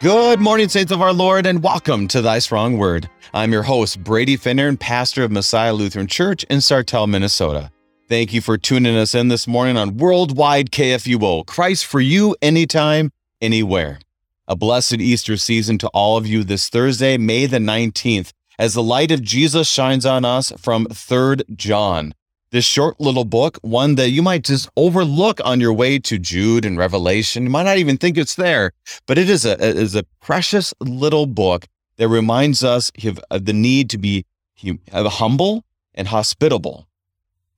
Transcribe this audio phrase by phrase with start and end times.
[0.00, 3.10] Good morning, saints of our Lord, and welcome to Thy Strong Word.
[3.34, 7.72] I'm your host, Brady Finnern, and pastor of Messiah Lutheran Church in Sartell, Minnesota.
[8.08, 11.44] Thank you for tuning us in this morning on Worldwide KFUO.
[11.46, 13.10] Christ for you, anytime,
[13.42, 13.98] anywhere.
[14.46, 18.84] A blessed Easter season to all of you this Thursday, May the 19th, as the
[18.84, 22.14] light of Jesus shines on us from 3rd John
[22.50, 26.64] this short little book, one that you might just overlook on your way to Jude
[26.64, 27.44] and Revelation.
[27.44, 28.72] You might not even think it's there,
[29.06, 31.66] but it is a, it is a precious little book
[31.96, 32.90] that reminds us
[33.30, 34.24] of the need to be
[34.92, 36.86] humble and hospitable.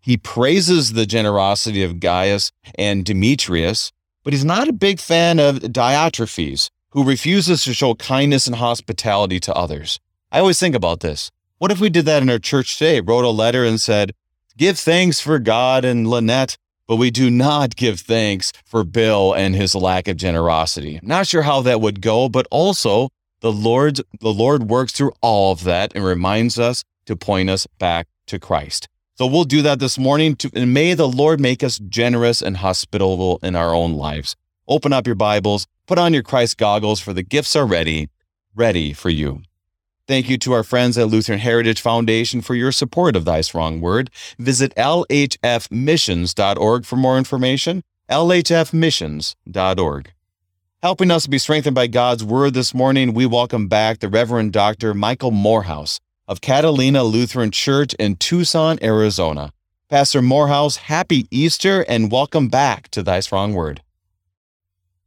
[0.00, 3.92] He praises the generosity of Gaius and Demetrius,
[4.24, 9.38] but he's not a big fan of Diotrephes, who refuses to show kindness and hospitality
[9.40, 10.00] to others.
[10.32, 11.30] I always think about this.
[11.58, 13.00] What if we did that in our church today?
[13.00, 14.14] Wrote a letter and said,
[14.60, 19.56] give thanks for God and Lynette, but we do not give thanks for Bill and
[19.56, 21.00] his lack of generosity.
[21.02, 23.08] Not sure how that would go, but also
[23.40, 27.66] the Lord the Lord works through all of that and reminds us to point us
[27.78, 28.86] back to Christ.
[29.14, 32.58] So we'll do that this morning to, and may the Lord make us generous and
[32.58, 34.36] hospitable in our own lives.
[34.68, 38.10] Open up your Bibles, put on your Christ goggles for the gifts are ready,
[38.54, 39.40] ready for you.
[40.10, 43.80] Thank you to our friends at Lutheran Heritage Foundation for your support of Thy Strong
[43.80, 44.10] Word.
[44.40, 47.84] Visit lhfmissions.org for more information.
[48.10, 50.12] lhfmissions.org.
[50.82, 54.94] Helping us be strengthened by God's Word this morning, we welcome back the Reverend Dr.
[54.94, 59.52] Michael Morehouse of Catalina Lutheran Church in Tucson, Arizona.
[59.88, 63.80] Pastor Morehouse, happy Easter and welcome back to Thy Strong Word.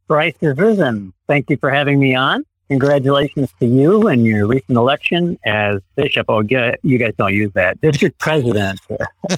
[0.08, 1.12] Christ is risen.
[1.26, 2.46] Thank you for having me on
[2.78, 6.26] congratulations to you and your recent election as bishop.
[6.28, 7.80] Oh, you guys don't use that.
[7.80, 8.80] District president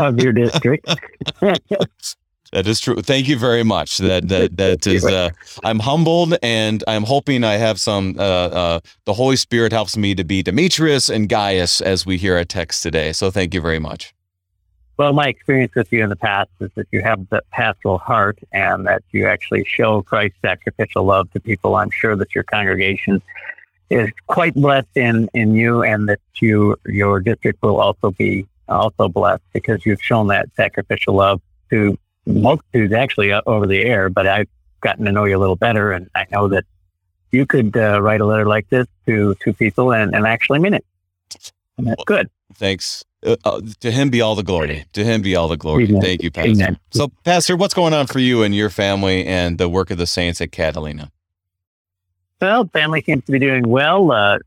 [0.01, 0.89] of your district.
[2.53, 3.03] That is true.
[3.03, 3.99] Thank you very much.
[3.99, 5.05] That that that is.
[5.05, 5.31] Uh,
[5.65, 8.15] I'm humbled, and I'm hoping I have some.
[8.17, 12.37] Uh, uh, the Holy Spirit helps me to be Demetrius and Gaius, as we hear
[12.37, 13.13] our text today.
[13.13, 14.15] So thank you very much.
[14.97, 18.39] Well, my experience with you in the past is that you have the pastoral heart
[18.53, 21.75] and that you actually show Christ's sacrificial love to people.
[21.75, 23.21] I'm sure that your congregation
[23.91, 29.09] is quite blessed in, in you and that you, your district will also be also
[29.09, 34.27] blessed because you've shown that sacrificial love to multitudes actually uh, over the air, but
[34.27, 34.49] I've
[34.81, 36.65] gotten to know you a little better and I know that
[37.31, 40.75] you could uh, write a letter like this to, two people and, and actually mean
[40.75, 40.85] it.
[41.77, 42.31] And that's well, good.
[42.57, 43.05] Thanks.
[43.25, 44.87] Uh, uh, to him be all the glory.
[44.93, 45.85] To him be all the glory.
[45.85, 46.01] Amen.
[46.01, 46.51] Thank you, Pastor.
[46.51, 46.79] Amen.
[46.91, 50.07] So, Pastor, what's going on for you and your family and the work of the
[50.07, 51.11] saints at Catalina?
[52.41, 54.13] Well, family seems to be doing well.
[54.13, 54.39] Uh,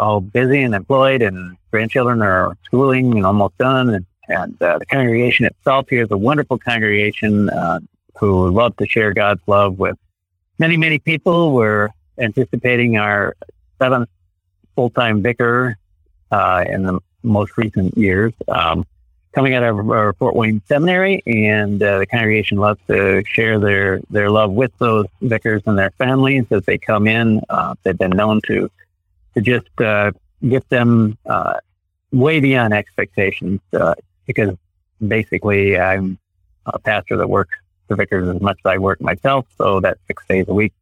[0.00, 3.90] all busy and employed, and grandchildren are schooling and almost done.
[3.90, 7.80] And, and uh, the congregation itself here is a wonderful congregation uh,
[8.16, 9.96] who love to share God's love with
[10.58, 11.52] many, many people.
[11.52, 13.36] We're anticipating our
[13.78, 14.08] seventh
[14.74, 15.76] full-time vicar
[16.30, 18.32] uh, in the most recent years.
[18.48, 18.86] Um,
[19.34, 24.00] coming out of our Fort Wayne Seminary, and uh, the congregation loves to share their
[24.10, 27.40] their love with those vicars and their families as they come in.
[27.48, 28.70] Uh, they've been known to
[29.34, 30.12] to just uh,
[30.48, 31.54] get them uh,
[32.12, 33.94] way beyond expectations uh,
[34.26, 34.56] because
[35.06, 36.18] basically I'm
[36.66, 37.58] a pastor that works
[37.88, 40.72] the vicars as much as I work myself, so that's six days a week,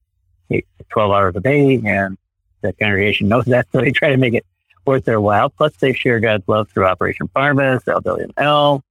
[0.51, 2.17] eight, 12 hours a day, and
[2.61, 4.47] the congregation knows that, so they try to make it
[4.85, 5.51] worth their while.
[5.51, 8.83] Plus, they share God's love through Operation Barnabas, LWML,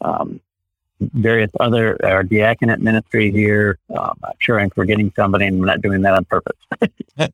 [0.00, 0.40] um,
[1.00, 3.78] various other our diaconate ministry here.
[3.96, 6.56] Um, I'm sure I'm forgetting somebody, and I'm not doing that on purpose.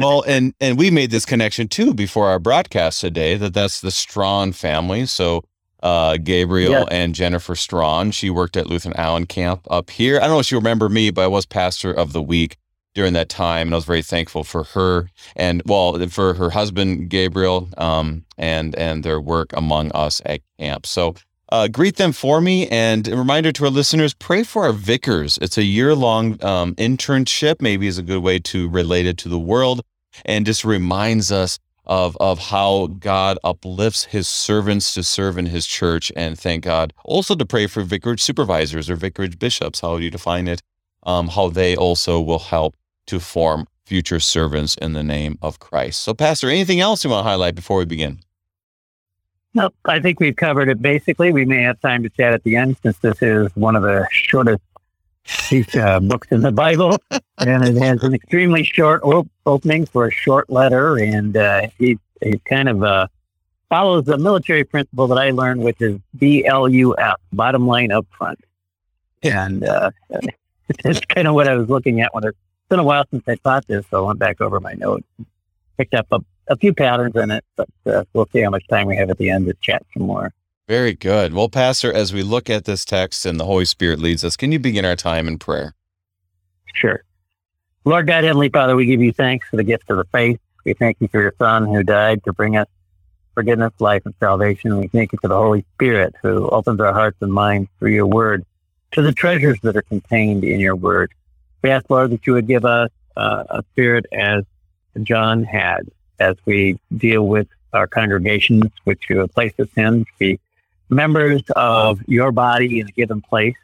[0.00, 3.90] well, and and we made this connection too before our broadcast today that that's the
[3.90, 5.06] Strawn family.
[5.06, 5.44] So.
[5.82, 6.88] Uh, Gabriel yes.
[6.90, 8.10] and Jennifer Strawn.
[8.10, 10.16] She worked at Lutheran Island Camp up here.
[10.16, 12.56] I don't know if you remember me, but I was pastor of the week
[12.94, 17.10] during that time, and I was very thankful for her and well for her husband
[17.10, 20.86] Gabriel um, and and their work among us at camp.
[20.86, 21.14] So
[21.50, 25.38] uh, greet them for me, and a reminder to our listeners: pray for our vicars.
[25.42, 27.60] It's a year long um, internship.
[27.60, 29.82] Maybe is a good way to relate it to the world,
[30.24, 35.66] and just reminds us of of how God uplifts His servants to serve in His
[35.66, 39.80] church, and thank God also to pray for vicarage supervisors or vicarage bishops.
[39.80, 40.62] How you define it?
[41.02, 42.74] Um, how they also will help
[43.06, 46.00] to form future servants in the name of Christ.
[46.00, 48.20] So, Pastor, anything else you want to highlight before we begin?
[49.54, 51.32] Nope, I think we've covered it basically.
[51.32, 54.06] We may have time to chat at the end since this is one of the
[54.10, 54.62] shortest
[55.76, 56.98] uh, books in the Bible,
[57.38, 61.98] and it has an extremely short op- opening for a short letter, and uh, he,
[62.20, 63.06] he kind of uh,
[63.68, 68.40] follows the military principle that I learned, which is BLUF, bottom line up front.
[69.22, 69.90] And uh,
[70.82, 72.30] that's kind of what I was looking at when I
[72.68, 75.06] been a while since I taught this, so I went back over my notes,
[75.76, 78.86] picked up a, a few patterns in it, but uh, we'll see how much time
[78.86, 80.32] we have at the end to chat some more.
[80.66, 81.34] Very good.
[81.34, 84.50] Well, Pastor, as we look at this text and the Holy Spirit leads us, can
[84.50, 85.74] you begin our time in prayer?
[86.74, 87.04] Sure.
[87.84, 90.40] Lord God, Heavenly Father, we give you thanks for the gift of the faith.
[90.64, 92.66] We thank you for your Son who died to bring us
[93.34, 94.78] forgiveness, life, and salvation.
[94.78, 98.06] We thank you for the Holy Spirit who opens our hearts and minds through your
[98.06, 98.46] word
[98.92, 101.12] to the treasures that are contained in your word.
[101.64, 104.44] We ask, Lord, that you would give us uh, a spirit as
[105.02, 105.88] John had
[106.20, 110.40] as we deal with our congregations, which you have placed us in, to be
[110.90, 113.56] members of your body in a given place,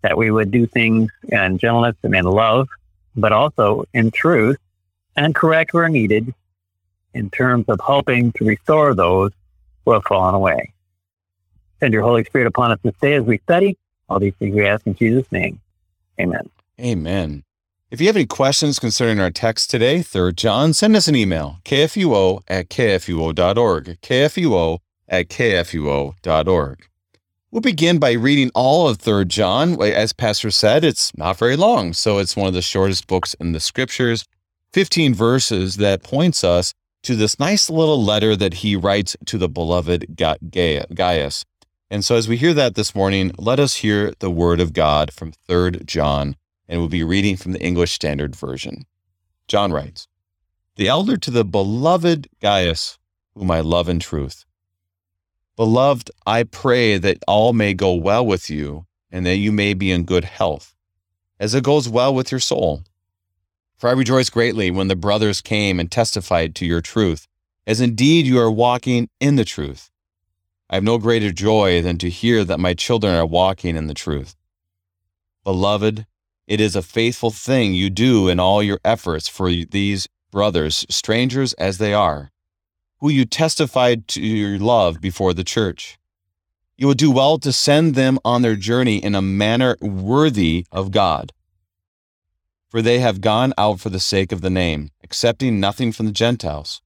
[0.00, 2.70] that we would do things in gentleness and in love,
[3.16, 4.56] but also in truth
[5.14, 6.32] and correct where needed
[7.12, 9.30] in terms of helping to restore those
[9.84, 10.72] who have fallen away.
[11.80, 13.76] Send your Holy Spirit upon us this day as we study.
[14.08, 15.60] All these things we ask in Jesus' name.
[16.18, 16.48] Amen.
[16.80, 17.44] Amen.
[17.90, 21.58] If you have any questions concerning our text today, 3 John, send us an email,
[21.64, 24.78] kfuo at kfuo.org, kfuo
[25.08, 26.86] at kfuo.org.
[27.50, 29.80] We'll begin by reading all of 3 John.
[29.82, 33.52] As Pastor said, it's not very long, so it's one of the shortest books in
[33.52, 34.24] the scriptures.
[34.72, 36.72] 15 verses that points us
[37.02, 41.44] to this nice little letter that he writes to the beloved Gaius.
[41.90, 45.12] And so as we hear that this morning, let us hear the word of God
[45.12, 46.36] from 3 John,
[46.72, 48.86] and we'll be reading from the English Standard Version.
[49.46, 50.08] John writes,
[50.76, 52.98] The elder to the beloved Gaius,
[53.34, 54.46] whom I love in truth.
[55.54, 59.92] Beloved, I pray that all may go well with you, and that you may be
[59.92, 60.74] in good health,
[61.38, 62.84] as it goes well with your soul.
[63.76, 67.28] For I rejoice greatly when the brothers came and testified to your truth,
[67.66, 69.90] as indeed you are walking in the truth.
[70.70, 73.94] I have no greater joy than to hear that my children are walking in the
[73.94, 74.36] truth.
[75.44, 76.06] Beloved,
[76.52, 81.52] it is a faithful thing you do in all your efforts for these brothers, strangers
[81.54, 82.30] as they are,
[83.00, 85.98] who you testified to your love before the church.
[86.76, 90.90] You will do well to send them on their journey in a manner worthy of
[90.90, 91.32] God
[92.72, 96.18] for they have gone out for the sake of the name, accepting nothing from the
[96.24, 96.80] Gentiles.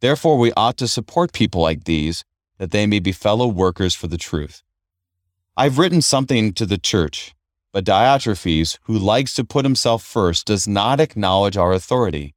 [0.00, 2.24] Therefore, we ought to support people like these,
[2.58, 4.64] that they may be fellow workers for the truth.
[5.56, 7.32] I've written something to the church,
[7.72, 12.34] but Diotrephes, who likes to put himself first, does not acknowledge our authority.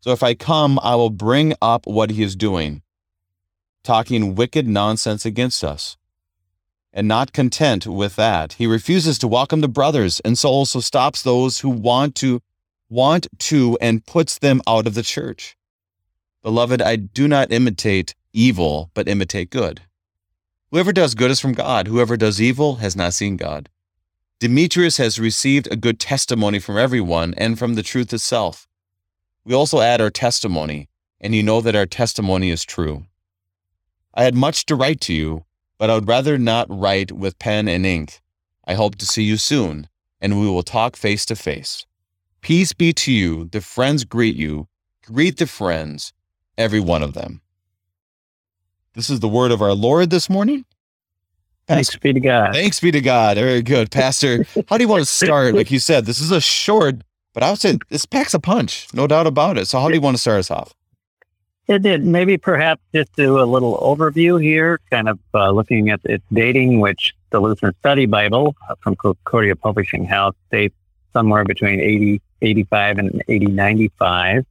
[0.00, 2.82] So if I come, I will bring up what he is doing,
[3.82, 5.96] talking wicked nonsense against us.
[6.92, 11.22] And not content with that, he refuses to welcome the brothers and so also stops
[11.22, 12.40] those who want to
[12.88, 15.56] want to and puts them out of the church.
[16.42, 19.82] Beloved, I do not imitate evil, but imitate good.
[20.70, 21.86] Whoever does good is from God.
[21.86, 23.68] Whoever does evil has not seen God.
[24.40, 28.68] Demetrius has received a good testimony from everyone and from the truth itself.
[29.44, 30.88] We also add our testimony,
[31.20, 33.06] and you know that our testimony is true.
[34.14, 35.44] I had much to write to you
[35.78, 38.20] but I would rather not write with pen and ink.
[38.66, 39.88] I hope to see you soon,
[40.20, 41.86] and we will talk face to face.
[42.40, 43.44] Peace be to you.
[43.46, 44.68] The friends greet you.
[45.06, 46.12] Greet the friends,
[46.58, 47.40] every one of them.
[48.94, 50.64] This is the word of our Lord this morning.
[51.68, 52.54] Pastor, Thanks be to God.
[52.54, 53.36] Thanks be to God.
[53.36, 53.90] Very good.
[53.90, 55.54] Pastor, how do you want to start?
[55.54, 57.02] Like you said, this is a short,
[57.34, 59.68] but I would say this packs a punch, no doubt about it.
[59.68, 60.72] So, how do you want to start us off?
[61.66, 62.06] It did.
[62.06, 66.80] Maybe perhaps just do a little overview here, kind of uh, looking at its dating,
[66.80, 70.74] which the Lutheran Study Bible from Concordia Publishing House states
[71.12, 74.46] somewhere between 80, 85 and 80, 95.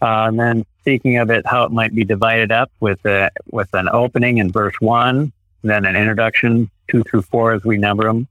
[0.00, 3.68] Uh, and then speaking of it, how it might be divided up with a, with
[3.74, 5.30] an opening in verse one,
[5.70, 8.28] then an introduction, two through four as we number them,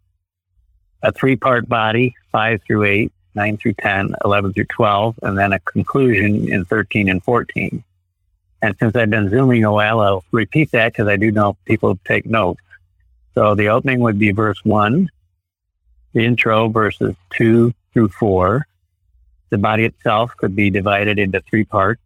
[1.02, 5.54] a three part body, five through eight, 9 through 10, 11 through 12, and then
[5.54, 7.84] a conclusion in 13 and 14.
[8.62, 12.00] And since I've been zooming a while, I'll repeat that because I do know people
[12.06, 12.62] take notes.
[13.36, 15.10] So the opening would be verse 1,
[16.14, 18.66] the intro, verses 2 through 4.
[19.50, 22.02] The body itself could be divided into three parts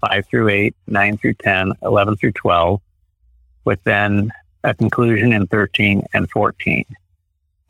[0.00, 2.80] 5 through 8, 9 through 10, 11 through 12,
[3.64, 4.30] with then
[4.64, 6.84] a conclusion in 13 and 14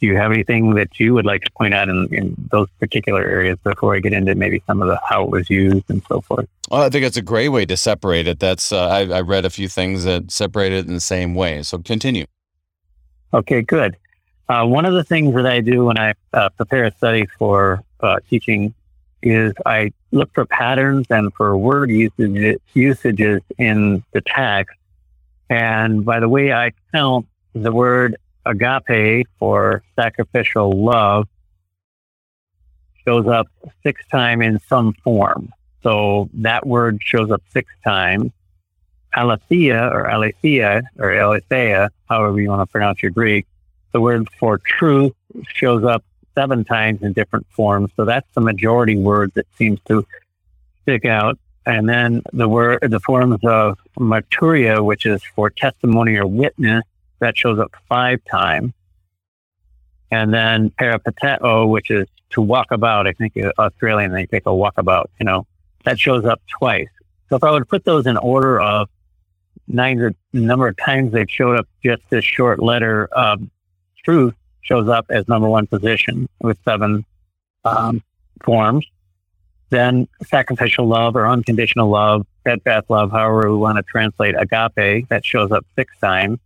[0.05, 3.23] do you have anything that you would like to point out in, in those particular
[3.23, 6.21] areas before I get into maybe some of the how it was used and so
[6.21, 6.47] forth?
[6.71, 8.39] Well, I think it's a great way to separate it.
[8.39, 11.63] That's uh, I, I read a few things that separate it in the same way.
[11.63, 12.27] So continue.
[13.33, 13.97] Okay, good.
[14.49, 17.83] Uh, one of the things that I do when I uh, prepare a study for
[18.01, 18.75] uh, teaching
[19.23, 24.77] is I look for patterns and for word usage, usages in the text.
[25.51, 31.29] And by the way I count the word agape for sacrificial love
[33.05, 33.47] shows up
[33.83, 35.53] six times in some form.
[35.83, 38.33] So that word shows up six times.
[39.17, 43.47] Aletheia or aletheia or aletheia, however you want to pronounce your Greek,
[43.93, 45.13] the word for truth
[45.47, 47.91] shows up seven times in different forms.
[47.97, 50.05] So that's the majority word that seems to
[50.83, 51.39] stick out.
[51.67, 56.85] And then the word, the forms of marturia, which is for testimony or witness,
[57.21, 58.73] that shows up five times.
[60.11, 63.07] And then peripateo, which is to walk about.
[63.07, 65.47] I think Australian, they take a walkabout, you know,
[65.85, 66.89] that shows up twice.
[67.29, 68.89] So if I would put those in order of
[69.67, 73.51] nine number of times they've showed up, just this short letter um,
[74.05, 77.05] truth shows up as number one position with seven
[77.65, 78.03] um,
[78.45, 78.87] forms.
[79.75, 85.25] Then sacrificial love or unconditional love, steadfast love, however we want to translate agape, that
[85.25, 86.39] shows up six times.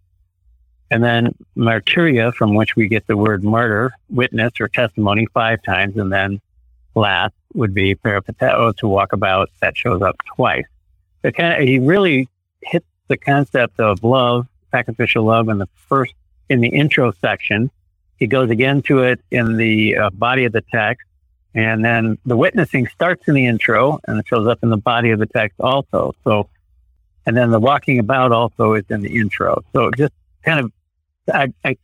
[0.90, 5.98] And then martyria, from which we get the word martyr, witness or testimony, five times.
[5.98, 6.40] And then
[6.94, 10.64] last would be peripateo, to walk about, that shows up twice.
[11.22, 12.30] Kind of, he really
[12.62, 16.14] hits the concept of love, sacrificial love, in the first,
[16.48, 17.70] in the intro section.
[18.16, 21.06] He goes again to it in the uh, body of the text.
[21.54, 25.10] And then the witnessing starts in the intro and it shows up in the body
[25.10, 26.14] of the text also.
[26.24, 26.48] So,
[27.26, 29.62] and then the walking about also is in the intro.
[29.72, 30.12] So just
[30.44, 30.72] kind of
[31.32, 31.76] I, I,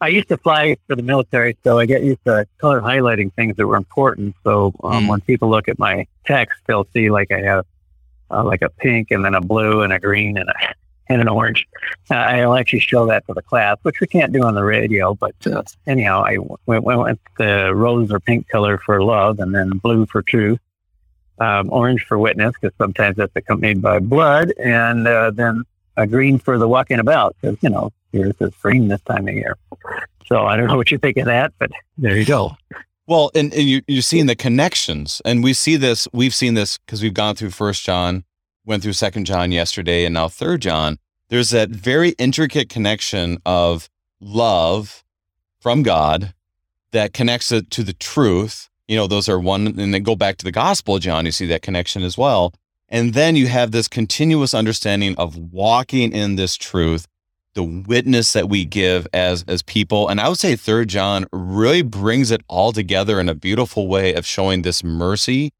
[0.00, 3.56] I used to fly for the military, so I get used to color highlighting things
[3.56, 4.34] that were important.
[4.44, 5.08] So um, mm.
[5.08, 7.66] when people look at my text, they'll see like I have
[8.30, 10.54] uh, like a pink and then a blue and a green and a
[11.08, 11.66] and an orange.
[12.10, 15.14] Uh, I'll actually show that to the class, which we can't do on the radio.
[15.14, 19.54] But uh, anyhow, I went, went with the rose or pink color for love, and
[19.54, 20.60] then blue for truth,
[21.38, 25.64] um, orange for witness, because sometimes that's accompanied by blood, and uh, then
[25.96, 29.34] a green for the walking about, because you know Here's the spring this time of
[29.34, 29.56] year.
[30.26, 32.56] So I don't know what you think of that, but there you go.
[33.08, 36.06] Well, and, and you, you're seeing the connections, and we see this.
[36.12, 38.22] We've seen this because we've gone through First John,
[38.64, 40.98] went through Second John yesterday, and now Third John.
[41.28, 43.88] There's that very intricate connection of
[44.20, 45.04] love
[45.60, 46.34] from God
[46.92, 48.68] that connects it to the truth.
[48.86, 51.26] You know, those are one, and then go back to the Gospel, John.
[51.26, 52.52] You see that connection as well,
[52.88, 57.06] and then you have this continuous understanding of walking in this truth
[57.54, 61.82] the witness that we give as as people and i would say third john really
[61.82, 65.52] brings it all together in a beautiful way of showing this mercy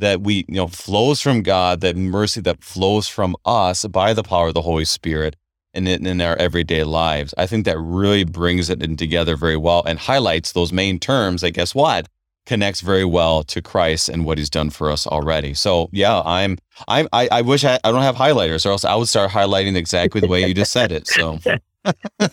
[0.00, 4.22] that we you know flows from god that mercy that flows from us by the
[4.22, 5.36] power of the holy spirit
[5.72, 9.82] in, in our everyday lives i think that really brings it in together very well
[9.86, 12.08] and highlights those main terms that guess what
[12.46, 15.54] connects very well to Christ and what he's done for us already.
[15.54, 18.94] So yeah, I'm I'm I, I wish I, I don't have highlighters or else I
[18.96, 21.06] would start highlighting exactly the way you just said it.
[21.06, 21.38] So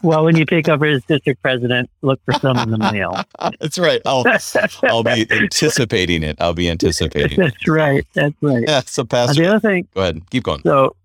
[0.03, 3.15] well, when you take over as district president, look for some in the mail.
[3.59, 4.01] That's right.
[4.05, 4.25] I'll
[4.83, 6.37] I'll be anticipating it.
[6.39, 7.37] I'll be anticipating.
[7.43, 8.05] That's right.
[8.13, 8.63] That's right.
[8.67, 8.81] Yeah.
[8.81, 9.87] So, Pastor, the other thing.
[9.93, 10.21] Go ahead.
[10.29, 10.61] Keep going.
[10.63, 10.95] So,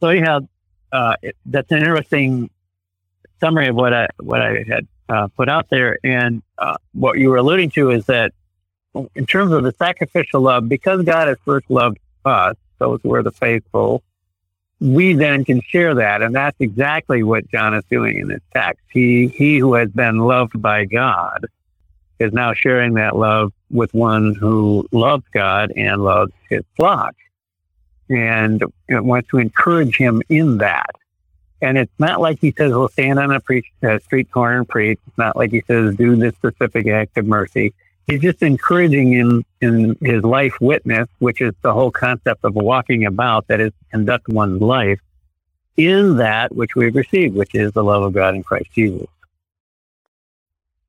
[0.00, 0.46] so you have
[0.92, 2.50] uh, that's an interesting
[3.40, 5.98] summary of what I what I had uh, put out there.
[6.04, 8.32] And uh, what you were alluding to is that
[9.14, 13.22] in terms of the sacrificial love, because God has first loved us, those who are
[13.22, 14.02] the faithful,
[14.82, 16.22] we then can share that.
[16.22, 18.82] And that's exactly what John is doing in this text.
[18.90, 21.46] He, he who has been loved by God
[22.18, 27.14] is now sharing that love with one who loves God and loves his flock
[28.10, 30.90] and wants to encourage him in that.
[31.60, 33.40] And it's not like he says, well, stand on a
[33.86, 34.98] uh, street corner and preach.
[35.06, 37.72] It's not like he says, do this specific act of mercy.
[38.06, 43.04] He's just encouraging him in his life witness, which is the whole concept of walking
[43.06, 45.00] about, that is, conduct one's life
[45.76, 49.06] in that which we've received, which is the love of God in Christ Jesus.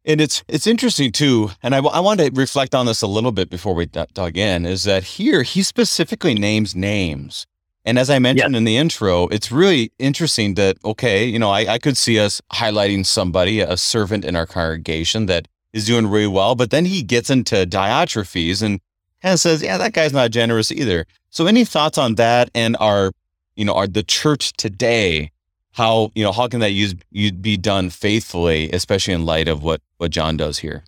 [0.06, 3.32] And it's it's interesting too, and I, I want to reflect on this a little
[3.32, 4.66] bit before we dug in.
[4.66, 7.48] Is that here he specifically names names,
[7.86, 8.58] and as I mentioned yes.
[8.58, 12.42] in the intro, it's really interesting that, okay, you know, I, I could see us
[12.52, 17.02] highlighting somebody, a servant in our congregation that is doing really well, but then he
[17.02, 18.80] gets into Diotrephes and
[19.22, 21.06] kind of says, yeah, that guy's not generous either.
[21.30, 23.12] So any thoughts on that and our,
[23.56, 25.32] you know, our the church today,
[25.72, 29.82] how, you know, how can that use be done faithfully, especially in light of what
[29.98, 30.84] what John does here?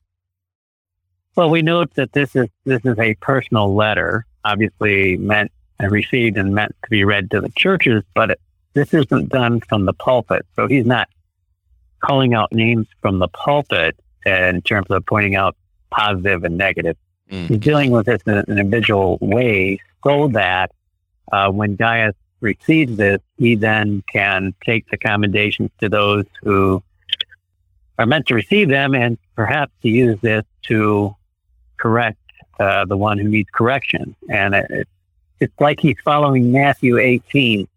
[1.36, 6.38] Well, we note that this is this is a personal letter, obviously meant and received
[6.38, 8.40] and meant to be read to the churches, but it,
[8.74, 10.46] this isn't done from the pulpit.
[10.56, 11.10] So he's not
[12.02, 15.56] calling out names from the pulpit in terms of pointing out
[15.92, 16.98] positive and negative.
[17.32, 17.48] Mm.
[17.48, 20.72] He's dealing with this in an individual way so that
[21.32, 26.84] uh, when Gaius receives this, he then can take the commendations to those who
[27.98, 31.16] are meant to receive them and perhaps to use this to
[31.78, 32.20] correct
[32.60, 34.16] uh, the one who needs correction.
[34.30, 34.88] And it,
[35.40, 37.68] it's like he's following Matthew 18.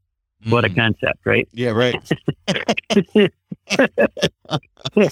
[0.49, 0.77] What a Mm.
[0.77, 1.49] concept, right?
[1.53, 1.97] Yeah, right.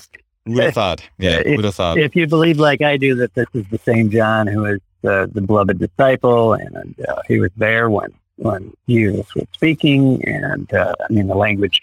[0.46, 1.02] Would have thought.
[1.18, 1.98] Yeah, If- would have thought.
[1.98, 5.26] if you believe like I do that this is the same John who is uh,
[5.32, 10.94] the beloved disciple, and uh, he was there when when Jesus was speaking, and uh,
[11.08, 11.80] I mean the language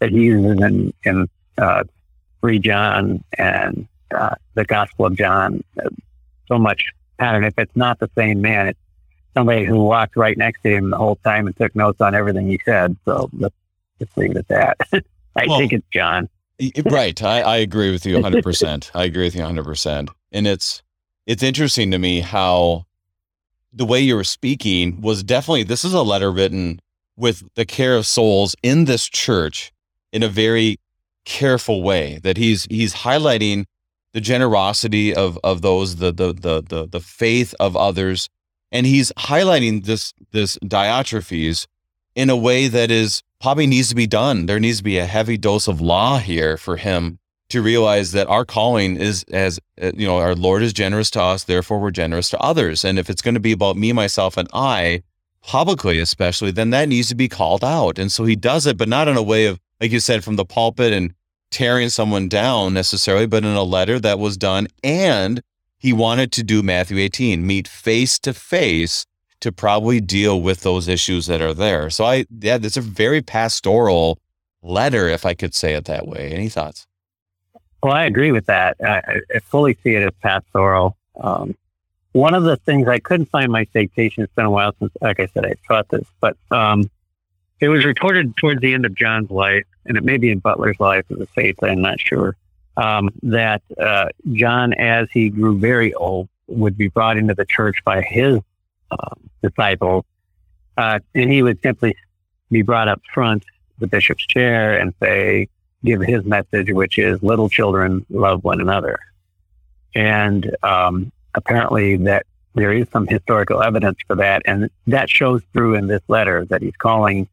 [0.00, 1.84] that he uses in in uh,
[2.40, 5.88] three John and uh, the Gospel of John, uh,
[6.48, 6.86] so much
[7.18, 7.44] pattern.
[7.44, 8.78] If it's not the same man, it's
[9.34, 12.48] somebody who walked right next to him the whole time and took notes on everything
[12.48, 12.96] he said.
[13.04, 13.54] So let's
[14.00, 14.76] just leave it at that.
[15.36, 16.28] I Well- think it's John.
[16.84, 17.22] Right.
[17.22, 18.90] I, I agree with you 100%.
[18.94, 20.08] I agree with you 100%.
[20.32, 20.82] And it's
[21.26, 22.86] it's interesting to me how
[23.72, 26.80] the way you were speaking was definitely this is a letter written
[27.16, 29.72] with the care of souls in this church
[30.12, 30.78] in a very
[31.24, 33.64] careful way that he's he's highlighting
[34.12, 38.28] the generosity of of those the the the the, the faith of others
[38.72, 41.66] and he's highlighting this this Diotrephes
[42.14, 44.46] in a way that is probably needs to be done.
[44.46, 47.18] There needs to be a heavy dose of law here for him
[47.48, 51.22] to realize that our calling is as uh, you know, our Lord is generous to
[51.22, 52.84] us, therefore we're generous to others.
[52.84, 55.02] And if it's going to be about me, myself, and I,
[55.42, 57.98] publicly especially, then that needs to be called out.
[57.98, 60.36] And so he does it, but not in a way of, like you said, from
[60.36, 61.14] the pulpit and
[61.50, 64.68] tearing someone down necessarily, but in a letter that was done.
[64.84, 65.42] And
[65.78, 69.06] he wanted to do Matthew 18, meet face to face
[69.40, 71.90] to probably deal with those issues that are there.
[71.90, 74.18] So I, yeah, it's a very pastoral
[74.62, 76.30] letter, if I could say it that way.
[76.30, 76.86] Any thoughts?
[77.82, 78.76] Well, I agree with that.
[78.84, 79.02] I,
[79.34, 80.96] I- fully see it as pastoral.
[81.18, 81.56] Um,
[82.12, 84.22] one of the things I couldn't find my citation.
[84.22, 86.90] It's been a while since, like I said, I taught this, but um,
[87.60, 90.80] it was recorded towards the end of John's life, and it may be in Butler's
[90.80, 91.56] life as a faith.
[91.62, 92.36] I'm not sure.
[92.76, 97.82] Um, that uh, John, as he grew very old, would be brought into the church
[97.84, 98.40] by his
[98.90, 100.04] um, disciples,
[100.76, 101.94] uh, and he would simply
[102.50, 103.44] be brought up front,
[103.78, 105.48] the bishop's chair, and say,
[105.84, 108.98] give his message, which is little children love one another.
[109.94, 114.42] And um, apparently that there is some historical evidence for that.
[114.44, 117.28] And that shows through in this letter that he's calling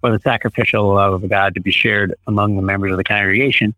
[0.00, 3.74] for the sacrificial love of God to be shared among the members of the congregation.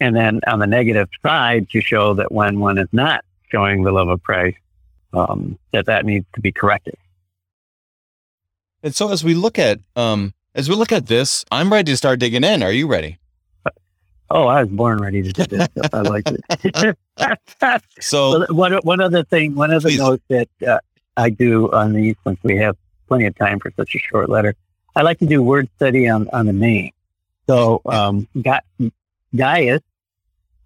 [0.00, 3.92] And then on the negative side, to show that when one is not showing the
[3.92, 4.58] love of Christ,
[5.12, 6.94] um, that that needs to be corrected.
[8.82, 11.96] And so as we look at um as we look at this, I'm ready to
[11.96, 12.62] start digging in.
[12.62, 13.18] Are you ready?
[14.32, 15.68] Oh, I was born ready to do this.
[15.92, 16.96] I like it.
[18.00, 19.98] So one, one other thing, one other Please.
[19.98, 20.78] note that uh,
[21.16, 22.76] I do on these, since we have
[23.08, 24.54] plenty of time for such a short letter,
[24.94, 26.92] I like to do word study on, on the name.
[27.48, 28.60] So, um, Ga-
[29.34, 29.82] Gaius,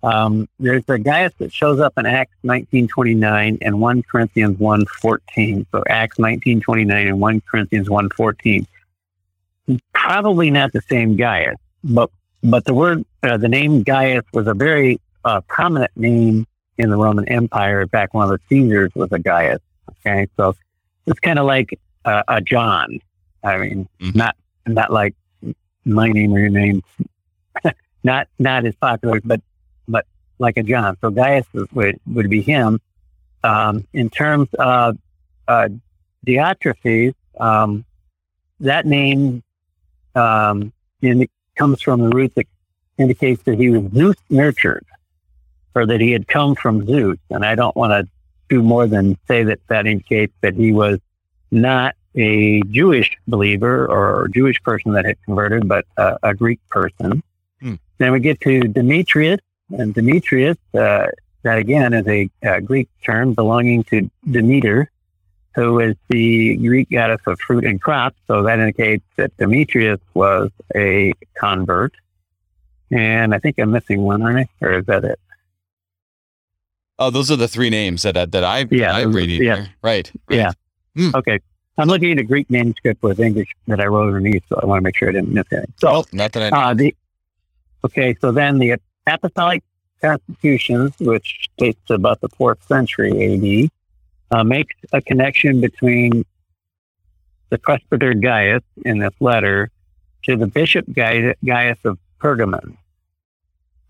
[0.05, 5.67] um, there's a Gaius that shows up in Acts 1929 and 1 Corinthians 1.14.
[5.73, 8.67] So Acts 1929 and 1 Corinthians 1.14.
[9.95, 12.11] Probably not the same Gaius, but,
[12.43, 16.97] but the word, uh, the name Gaius was a very uh, prominent name in the
[16.97, 17.81] Roman Empire.
[17.81, 19.61] In fact, one of the Caesars was a Gaius.
[20.07, 20.55] Okay, so
[21.07, 22.99] it's kind of like uh, a John.
[23.43, 24.15] I mean, Mhm.
[24.15, 24.37] not
[24.67, 25.15] not like
[25.87, 26.83] my name or your name.
[28.05, 29.41] not not as popular, but
[29.89, 30.07] but
[30.39, 30.97] like a John.
[31.01, 32.81] So Gaius would would be him.
[33.43, 34.97] Um, in terms of
[35.47, 35.69] uh,
[36.27, 37.85] Diotrephes, um,
[38.61, 39.43] that name
[40.15, 42.47] um, in, comes from the root that
[42.99, 44.87] indicates that he was Zeus nurtured
[45.75, 47.19] or that he had come from Zeus.
[47.31, 48.09] And I don't want to
[48.49, 50.99] do more than say that that indicates that he was
[51.51, 57.23] not a Jewish believer or Jewish person that had converted, but uh, a Greek person.
[57.61, 57.75] Hmm.
[57.99, 59.41] Then we get to Demetrius,
[59.71, 61.07] and Demetrius, uh,
[61.43, 64.91] that again is a, uh Greek term belonging to Demeter,
[65.55, 68.17] who is the Greek goddess of fruit and crops.
[68.27, 71.95] So that indicates that Demetrius was a convert.
[72.91, 74.49] And I think I'm missing one, aren't I?
[74.67, 75.19] Or is that it?
[76.99, 79.37] oh those are the three names that I- that I Yeah, I read yeah.
[79.57, 79.69] here.
[79.83, 80.11] Right.
[80.29, 80.37] right.
[80.37, 80.53] Yeah.
[80.97, 81.11] Hmm.
[81.17, 81.41] Okay.
[81.77, 84.79] I'm looking at a Greek manuscript with English that I wrote underneath, so I want
[84.81, 85.73] to make sure I didn't miss anything.
[85.79, 86.95] So, Well, not that I uh, the
[87.85, 89.63] okay, so then the Apostolic
[90.01, 93.71] Constitution, which dates to about the fourth century AD,
[94.31, 96.25] uh, makes a connection between
[97.51, 99.71] the presbyter Gaius in this letter
[100.25, 102.77] to the bishop Gai- Gaius of Pergamon.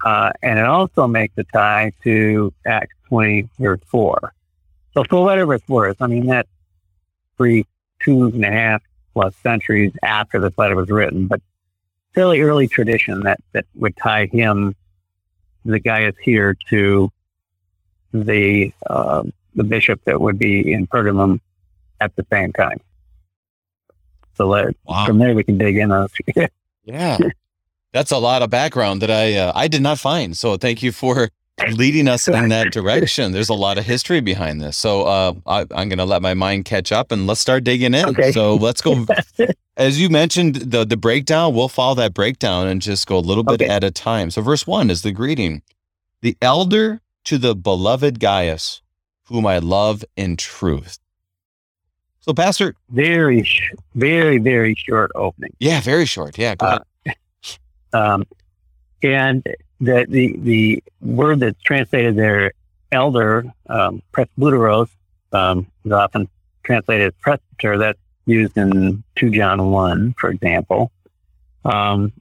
[0.05, 4.35] Uh, and it also makes a tie to Acts 20, verse 4.
[4.93, 6.49] So for whatever it's worth, I mean, that's
[7.37, 7.67] three,
[8.01, 11.41] two and a half plus centuries after this letter was written, but
[12.15, 14.75] fairly early tradition that, that would tie him,
[15.65, 17.11] the Gaius here, to
[18.13, 19.25] the uh,
[19.55, 21.41] the bishop that would be in Pergamum
[22.01, 22.81] at the same time.
[24.37, 25.07] So let, wow.
[25.07, 26.09] from there we can dig in on.
[26.85, 27.19] yeah,
[27.93, 30.37] that's a lot of background that I uh, I did not find.
[30.37, 31.31] So thank you for
[31.73, 33.33] leading us in that direction.
[33.33, 34.77] There's a lot of history behind this.
[34.77, 37.95] So uh, I, am going to let my mind catch up and let's start digging
[37.95, 38.07] in.
[38.07, 38.33] Okay.
[38.33, 39.07] So let's go.
[39.77, 41.55] As you mentioned, the the breakdown.
[41.55, 43.69] We'll follow that breakdown and just go a little bit okay.
[43.69, 44.31] at a time.
[44.31, 45.63] So verse one is the greeting.
[46.21, 48.83] The elder to the beloved Gaius,
[49.25, 50.99] whom I love in truth.
[52.21, 53.47] So, Pastor, very,
[53.95, 55.55] very, very short opening.
[55.59, 56.39] Yeah, very short.
[56.39, 57.19] Yeah, go uh, ahead.
[57.93, 58.25] Um,
[59.03, 59.47] and
[59.81, 62.53] the, the the word that's translated there,
[62.93, 64.89] elder, um, presbyteros,
[65.33, 66.29] um, is often
[66.63, 67.79] translated as presbyter.
[67.79, 70.91] That's used in two John one, for example.
[71.65, 72.13] Um,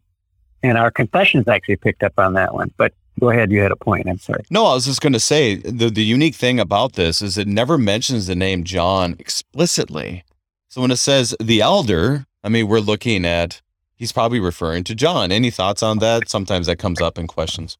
[0.62, 2.74] and our confessions actually picked up on that one.
[2.78, 3.52] But Go ahead.
[3.52, 4.10] You had a point.
[4.10, 4.44] I'm sorry.
[4.50, 7.48] No, I was just going to say the, the unique thing about this is it
[7.48, 10.24] never mentions the name John explicitly.
[10.70, 13.62] So when it says the elder, I mean, we're looking at,
[13.96, 15.32] he's probably referring to John.
[15.32, 16.30] Any thoughts on that?
[16.30, 17.78] Sometimes that comes up in questions.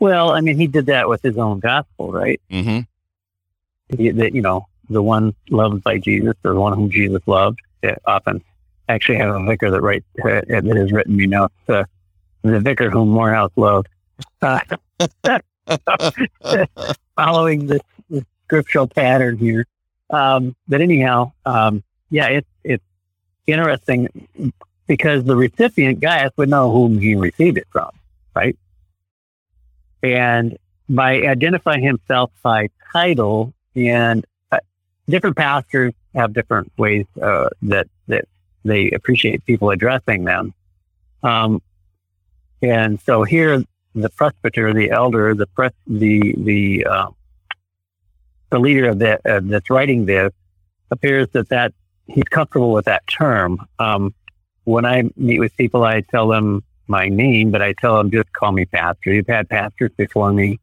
[0.00, 2.40] Well, I mean, he did that with his own gospel, right?
[2.50, 4.18] Mm-hmm.
[4.18, 7.60] That, you know, the one loved by Jesus, or the one whom Jesus loved.
[8.06, 8.42] often
[8.88, 11.54] actually have a vicar that writes, uh, that has written me notes.
[11.68, 11.84] Uh,
[12.42, 13.88] the vicar whom Morehouse loved.
[14.42, 14.60] Uh,
[17.16, 19.66] following this, this, scriptural pattern here.
[20.10, 22.84] Um, but anyhow, um, yeah, it's it's
[23.46, 24.28] interesting
[24.86, 27.90] because the recipient Gaius would know whom he received it from,
[28.34, 28.56] right?
[30.02, 34.58] And by identifying himself by title, and uh,
[35.08, 38.28] different pastors have different ways uh, that that
[38.64, 40.54] they appreciate people addressing them.
[41.22, 41.62] Um,
[42.62, 47.08] and so here, the presbyter, the elder, the pres- the the uh,
[48.50, 50.32] the leader of that that's writing this
[50.90, 51.72] appears that that
[52.06, 53.66] he's comfortable with that term.
[53.78, 54.14] Um,
[54.64, 58.32] when I meet with people, I tell them my name, but I tell them just
[58.32, 59.12] call me pastor.
[59.12, 60.58] You've had pastors before me.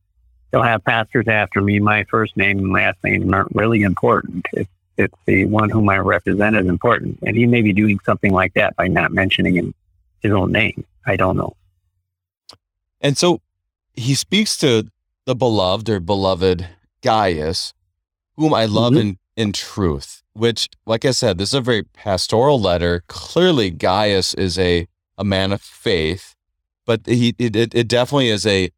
[0.51, 1.79] They'll have pastors after me.
[1.79, 4.45] My first name and last name aren't really important.
[4.53, 7.19] It's, it's the one whom I represent is important.
[7.25, 9.73] And he may be doing something like that by not mentioning
[10.19, 10.85] his own name.
[11.05, 11.55] I don't know.
[12.99, 13.41] And so
[13.93, 14.87] he speaks to
[15.25, 16.67] the beloved or beloved
[17.01, 17.73] Gaius,
[18.35, 19.09] whom I love mm-hmm.
[19.09, 23.03] in, in truth, which, like I said, this is a very pastoral letter.
[23.07, 26.35] Clearly, Gaius is a, a man of faith,
[26.85, 28.71] but he it, it definitely is a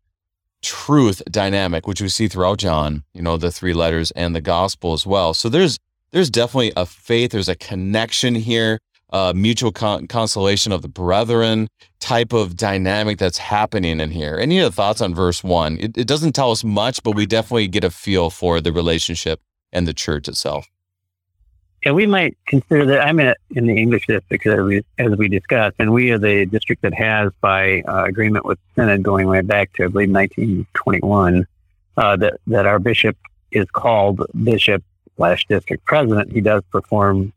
[0.62, 4.94] truth dynamic, which we see throughout John, you know, the three letters and the gospel
[4.94, 5.34] as well.
[5.34, 5.78] So there's
[6.12, 8.80] there's definitely a faith, there's a connection here
[9.14, 11.68] uh, mutual con- consolation of the brethren
[12.00, 14.38] type of dynamic that's happening in here.
[14.38, 15.78] Any other thoughts on verse one?
[15.80, 19.40] It, it doesn't tell us much, but we definitely get a feel for the relationship
[19.72, 20.68] and the church itself.
[21.86, 23.06] Yeah, we might consider that.
[23.06, 26.46] I'm in, in the English district as we, as we discussed, and we are the
[26.46, 31.46] district that has, by uh, agreement with Synod going way back to, I believe, 1921,
[31.98, 33.18] uh, that, that our bishop
[33.52, 34.82] is called bishop
[35.18, 36.32] slash district president.
[36.32, 37.34] He does perform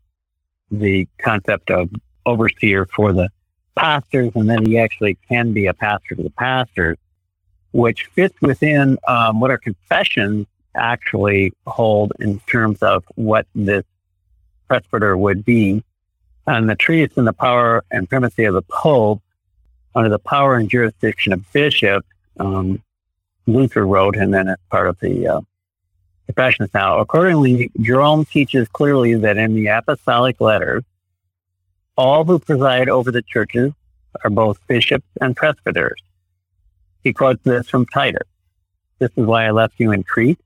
[0.71, 1.89] the concept of
[2.25, 3.29] overseer for the
[3.75, 6.97] pastors, and then he actually can be a pastor to the pastors,
[7.71, 13.83] which fits within um, what our confessions actually hold in terms of what this
[14.67, 15.83] presbyter would be.
[16.45, 19.21] And the treatise and the power and primacy of the Pope
[19.93, 22.05] under the power and jurisdiction of bishop,
[22.39, 22.81] um,
[23.47, 25.41] Luther wrote, and then as part of the uh,
[26.27, 26.99] confessions now.
[26.99, 30.83] Accordingly, Jerome teaches clearly that in the apostolic letters,
[31.97, 33.73] all who preside over the churches
[34.23, 35.99] are both bishops and presbyters.
[37.03, 38.27] He quotes this from Titus.
[38.99, 40.39] This is why I left you in Crete,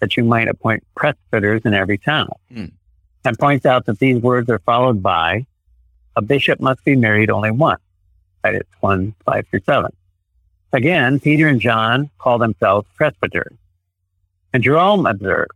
[0.00, 2.30] that you might appoint presbyters in every town.
[2.52, 2.66] Hmm.
[3.26, 5.46] And points out that these words are followed by
[6.14, 7.80] a bishop must be married only once.
[8.44, 9.90] Titus 1, 5 through 7.
[10.72, 13.52] Again, Peter and John call themselves presbyters.
[14.52, 15.50] And Jerome observed,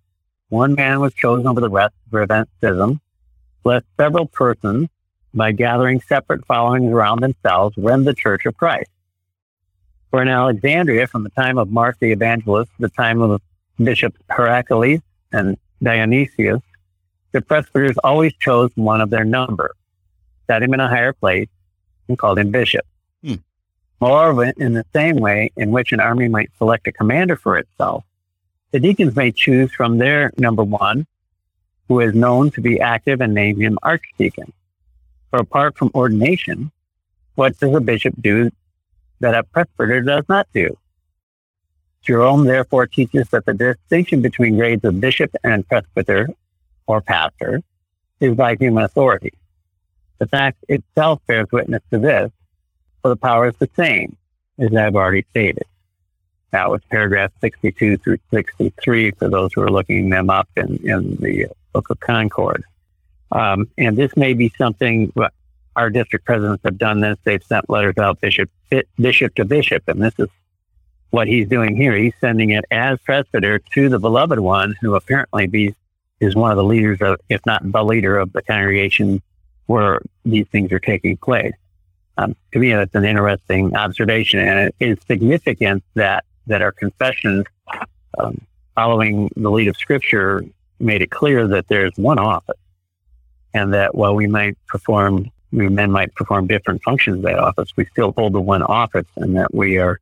[0.49, 3.01] one man was chosen over the rest to prevent schism,
[3.63, 4.89] lest several persons,
[5.33, 8.91] by gathering separate followings around themselves, rend the church of Christ.
[10.11, 13.41] For in Alexandria, from the time of Mark the Evangelist to the time of
[13.79, 16.63] Bishop Heraclius and Dionysius,
[17.33, 19.75] the presbyters always chose one of their number,
[20.47, 21.49] set him in a higher place,
[22.09, 22.85] and called him bishop.
[23.23, 23.35] Hmm.
[24.01, 28.05] Moreover, in the same way in which an army might select a commander for itself,
[28.73, 31.07] the deacons may choose from their number one,
[31.89, 34.53] who is known to be active and name him archdeacon.
[35.31, 36.71] For apart from ordination,
[37.35, 38.51] what does a bishop do
[39.21, 40.77] that a presbyter does not do?
[42.03, 46.29] Jerome therefore teaches that the distinction between grades of bishop and presbyter
[46.87, 47.63] or pastor
[48.21, 49.33] is by human authority.
[50.19, 52.31] The fact itself bears witness to this,
[53.03, 54.17] for the power is the same,
[54.59, 55.65] as I've already stated.
[56.51, 61.17] That was paragraph 62 through 63 for those who are looking them up in, in
[61.17, 62.65] the Book of Concord.
[63.33, 65.13] Um, and this may be something
[65.77, 67.19] our district presidents have done this.
[67.25, 68.51] They've sent letters out bishop,
[68.99, 70.29] bishop to bishop, and this is
[71.11, 71.95] what he's doing here.
[71.97, 75.75] He's sending it as presbyter to the beloved one, who apparently be,
[76.21, 79.23] is one of the leaders of, if not the leader of the congregation
[79.67, 81.55] where these things are taking place.
[82.17, 87.45] Um, to me, that's an interesting observation, and it is significant that that our confessions,
[88.19, 88.41] um,
[88.75, 90.45] following the lead of Scripture,
[90.81, 92.59] made it clear that there's one office,
[93.55, 97.73] and that while we might perform, we men might perform different functions of that office,
[97.77, 100.01] we still hold the one office, and that we are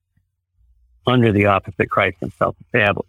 [1.06, 3.08] under the office that Christ Himself established.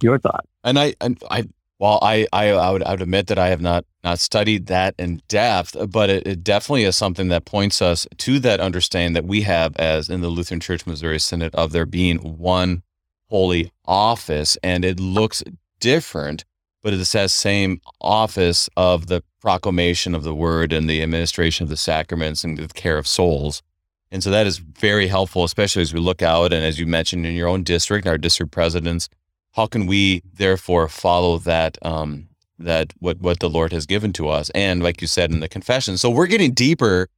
[0.00, 0.46] Your thought?
[0.62, 1.44] And I, and I,
[1.78, 4.94] well, I, I, I would, I would admit that I have not not studied that
[4.98, 9.24] in depth, but it, it, definitely is something that points us to that understanding that
[9.24, 12.82] we have as in the Lutheran Church Missouri Synod of there being one
[13.28, 15.42] holy office, and it looks
[15.80, 16.44] different,
[16.82, 21.70] but it says same office of the proclamation of the word and the administration of
[21.70, 23.62] the sacraments and the care of souls.
[24.10, 27.26] And so that is very helpful, especially as we look out and as you mentioned
[27.26, 29.08] in your own district, our district presidents,
[29.54, 34.28] how can we therefore follow that um, that what what the Lord has given to
[34.28, 34.50] us.
[34.50, 37.08] And like you said in the confession, so we're getting deeper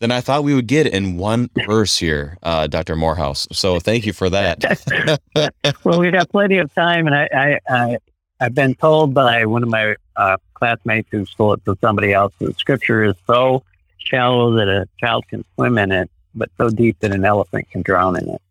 [0.00, 2.96] than I thought we would get in one verse here, uh, Dr.
[2.96, 3.46] Morehouse.
[3.52, 4.62] So thank you for that.
[5.84, 7.98] well, we have got plenty of time, and I, I, I
[8.40, 12.34] have been told by one of my uh, classmates who stole it to somebody else
[12.40, 13.62] that Scripture is so
[13.98, 17.82] shallow that a child can swim in it, but so deep that an elephant can
[17.82, 18.42] drown in it.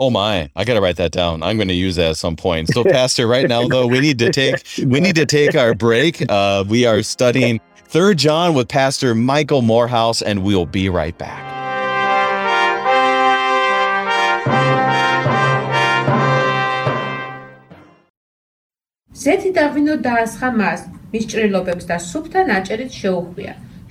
[0.00, 1.42] Oh my, I got to write that down.
[1.42, 2.68] I'm going to use that at some point.
[2.68, 6.24] So pastor, right now though, we need to take we need to take our break.
[6.30, 11.56] Uh, we are studying 3rd John with Pastor Michael Morehouse and we'll be right back.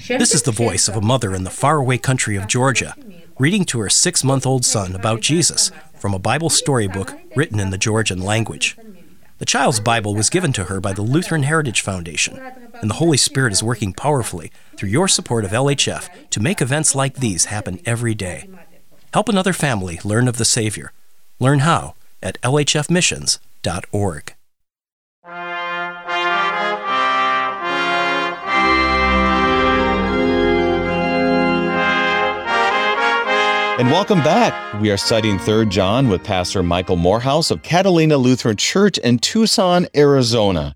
[0.08, 2.96] This is the voice of a mother in the faraway country of Georgia,
[3.38, 7.70] reading to her six month old son about Jesus from a Bible storybook written in
[7.70, 8.78] the Georgian language.
[9.40, 12.40] The child's Bible was given to her by the Lutheran Heritage Foundation,
[12.82, 16.96] and the Holy Spirit is working powerfully through your support of LHF to make events
[16.96, 18.50] like these happen every day.
[19.14, 20.92] Help another family learn of the Savior.
[21.40, 24.34] Learn how at lhfmissions.org.
[33.78, 34.82] And welcome back.
[34.82, 39.86] We are studying 3rd John with Pastor Michael Morehouse of Catalina Lutheran Church in Tucson,
[39.96, 40.74] Arizona.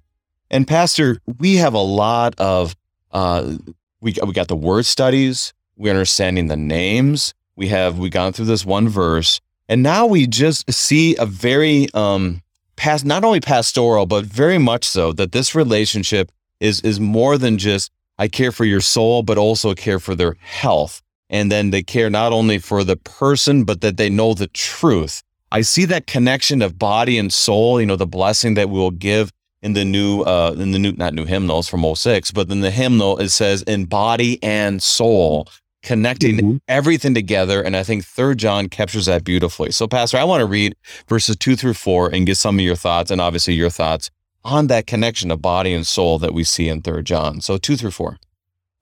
[0.51, 2.75] And Pastor, we have a lot of
[3.09, 3.55] uh,
[4.01, 8.45] we we got the word studies, we're understanding the names, we have we gone through
[8.45, 12.43] this one verse, and now we just see a very um
[12.75, 17.57] past not only pastoral, but very much so that this relationship is is more than
[17.57, 21.81] just I care for your soul, but also care for their health and then they
[21.81, 25.23] care not only for the person, but that they know the truth.
[25.51, 28.91] I see that connection of body and soul, you know, the blessing that we will
[28.91, 32.61] give in the new, uh, in the new, not new hymnals from 06, but in
[32.61, 35.47] the hymnal, it says in body and soul,
[35.83, 36.57] connecting mm-hmm.
[36.67, 37.61] everything together.
[37.61, 39.71] And I think third John captures that beautifully.
[39.71, 40.75] So pastor, I want to read
[41.07, 44.09] verses two through four and get some of your thoughts and obviously your thoughts
[44.43, 47.41] on that connection of body and soul that we see in third John.
[47.41, 48.17] So two through four.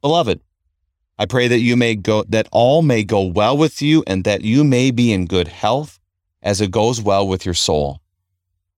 [0.02, 0.40] Beloved,
[1.20, 4.42] I pray that you may go, that all may go well with you and that
[4.42, 6.00] you may be in good health
[6.42, 8.00] as it goes well with your soul.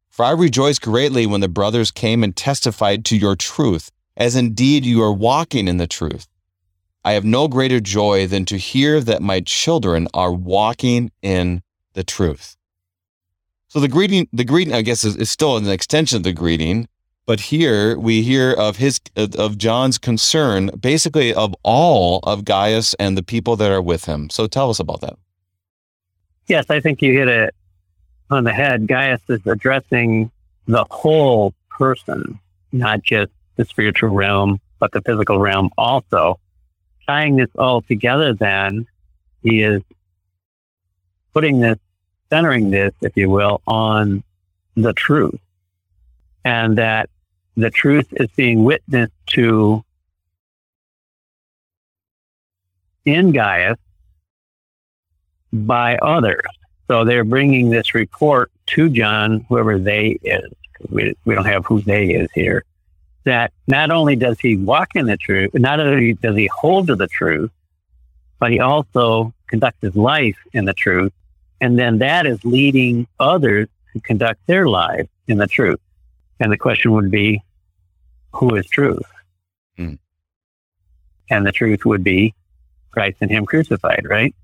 [0.09, 4.85] For I rejoice greatly when the brothers came and testified to your truth, as indeed
[4.85, 6.27] you are walking in the truth.
[7.05, 11.61] I have no greater joy than to hear that my children are walking in
[11.93, 12.57] the truth.
[13.67, 16.87] So the greeting, the greeting, I guess, is, is still an extension of the greeting,
[17.31, 23.17] but here we hear of his of John's concern, basically of all of Gaius and
[23.17, 24.29] the people that are with him.
[24.29, 25.13] So tell us about that.
[26.47, 27.55] Yes, I think you hit it
[28.29, 28.85] on the head.
[28.85, 30.29] Gaius is addressing
[30.67, 32.37] the whole person,
[32.73, 36.37] not just the spiritual realm, but the physical realm also.
[37.07, 38.85] Tying this all together, then
[39.41, 39.81] he is
[41.33, 41.79] putting this,
[42.29, 44.21] centering this, if you will, on
[44.75, 45.39] the truth
[46.43, 47.09] and that
[47.57, 49.83] the truth is being witnessed to
[53.05, 53.77] in Gaius
[55.51, 56.45] by others.
[56.87, 60.51] So they're bringing this report to John, whoever they is,
[60.89, 62.63] we, we don't have who they is here,
[63.23, 66.95] that not only does he walk in the truth, not only does he hold to
[66.95, 67.51] the truth,
[68.39, 71.13] but he also conducts his life in the truth.
[71.59, 75.79] And then that is leading others to conduct their lives in the truth.
[76.41, 77.41] And the question would be,
[78.33, 79.05] who is truth?
[79.77, 79.93] Hmm.
[81.29, 82.33] And the truth would be
[82.89, 84.35] Christ and Him crucified, right?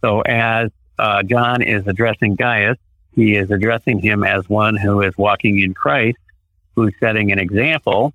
[0.00, 2.78] So as uh, John is addressing Gaius,
[3.14, 6.18] he is addressing him as one who is walking in Christ,
[6.74, 8.12] who's setting an example,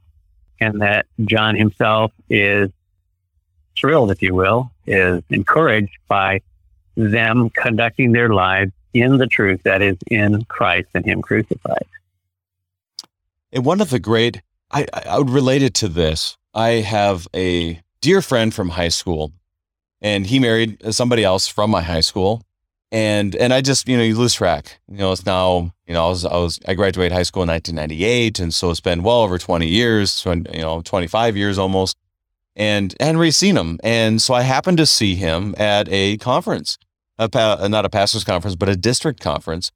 [0.60, 2.70] and that John himself is
[3.78, 6.42] thrilled, if you will, is encouraged by
[6.96, 11.88] them conducting their lives in the truth that is in Christ and Him crucified.
[13.52, 16.38] And one of the great, I, I would relate it to this.
[16.54, 19.34] I have a dear friend from high school,
[20.02, 22.44] and he married somebody else from my high school.
[22.92, 24.80] And and I just you know you lose track.
[24.88, 27.50] You know it's now you know I was I was I graduated high school in
[27.50, 31.98] 1998, and so it's been well over 20 years, you know 25 years almost.
[32.56, 36.80] And Henry's seen him, and so I happened to see him at a conference,
[37.20, 39.72] a pa- not a pastors conference, but a district conference.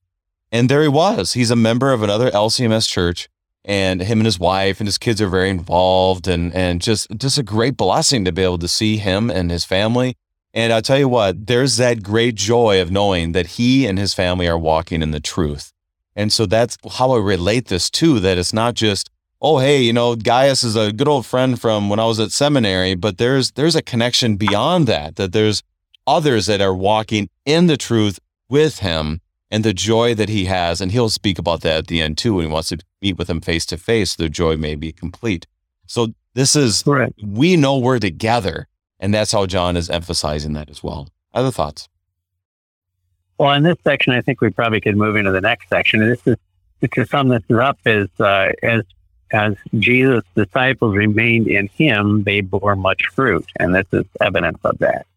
[0.51, 1.33] And there he was.
[1.33, 3.29] He's a member of another LCMS church,
[3.65, 7.37] and him and his wife and his kids are very involved, and and just just
[7.37, 10.15] a great blessing to be able to see him and his family.
[10.53, 14.13] And I'll tell you what, there's that great joy of knowing that he and his
[14.13, 15.73] family are walking in the truth.
[16.15, 19.09] And so that's how I relate this to that it's not just,
[19.41, 22.31] oh, hey, you know, Gaius is a good old friend from when I was at
[22.31, 25.63] seminary, but there's there's a connection beyond that, that there's
[26.05, 29.21] others that are walking in the truth with him
[29.53, 30.81] and the joy that he has.
[30.81, 33.29] And he'll speak about that at the end too when he wants to meet with
[33.29, 35.45] him face to face, the joy may be complete.
[35.85, 37.13] So this is, Correct.
[37.23, 38.67] we know we're together.
[38.99, 41.09] And that's how John is emphasizing that as well.
[41.35, 41.87] Other thoughts?
[43.37, 46.01] Well, in this section, I think we probably could move into the next section.
[46.01, 46.37] And this is
[46.91, 48.81] to sum this up is uh, as
[49.31, 54.77] as Jesus' disciples remained in him, they bore much fruit, and this is evidence of
[54.77, 55.07] that.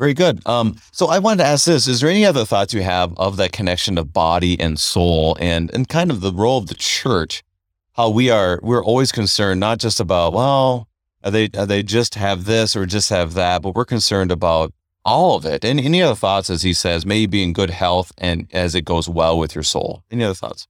[0.00, 0.40] Very good.
[0.46, 3.36] Um, so I wanted to ask this: Is there any other thoughts you have of
[3.36, 7.44] that connection of body and soul, and and kind of the role of the church?
[7.92, 10.88] How we are we're always concerned not just about well,
[11.22, 14.72] are they are they just have this or just have that, but we're concerned about
[15.04, 15.66] all of it.
[15.66, 18.74] And any other thoughts, as he says, may you be in good health and as
[18.74, 20.02] it goes well with your soul.
[20.10, 20.66] Any other thoughts?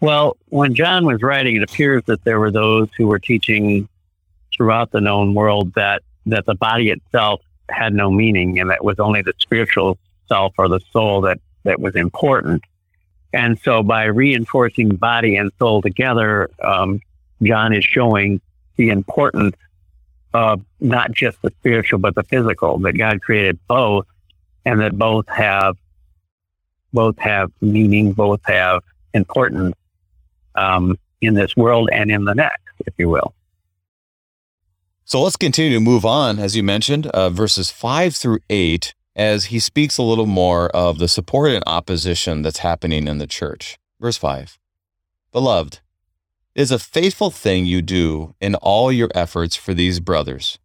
[0.00, 3.90] Well, when John was writing, it appears that there were those who were teaching
[4.56, 7.42] throughout the known world that that the body itself
[7.72, 11.80] had no meaning and that was only the spiritual self or the soul that, that
[11.80, 12.62] was important.
[13.32, 17.00] And so by reinforcing body and soul together, um,
[17.42, 18.40] John is showing
[18.76, 19.56] the importance
[20.34, 24.06] of not just the spiritual, but the physical, that God created both
[24.64, 25.76] and that both have,
[26.92, 28.82] both have meaning, both have
[29.14, 29.74] importance,
[30.54, 33.34] um, in this world and in the next, if you will.
[35.04, 39.46] So let's continue to move on, as you mentioned, uh, verses five through eight, as
[39.46, 43.78] he speaks a little more of the support and opposition that's happening in the church.
[44.00, 44.58] Verse five
[45.32, 45.80] Beloved,
[46.54, 50.58] it is a faithful thing you do in all your efforts for these brothers,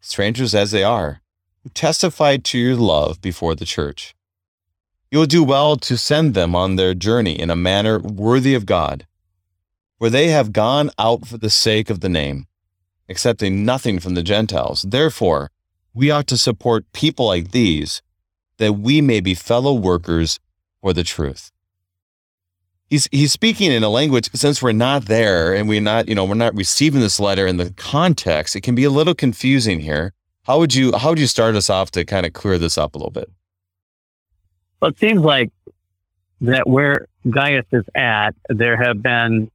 [0.00, 1.20] strangers as they are,
[1.62, 4.14] who testified to your love before the church.
[5.12, 8.66] You will do well to send them on their journey in a manner worthy of
[8.66, 9.06] God,
[9.96, 12.45] for they have gone out for the sake of the name
[13.08, 14.84] accepting nothing from the Gentiles.
[14.88, 15.50] Therefore,
[15.94, 18.02] we ought to support people like these
[18.58, 20.38] that we may be fellow workers
[20.80, 21.50] for the truth.
[22.88, 26.24] He's, he's speaking in a language, since we're not there and we're not, you know,
[26.24, 30.12] we're not receiving this letter in the context, it can be a little confusing here.
[30.44, 32.94] How would you, how would you start us off to kind of clear this up
[32.94, 33.28] a little bit?
[34.80, 35.50] Well, it seems like
[36.42, 39.50] that where Gaius is at, there have been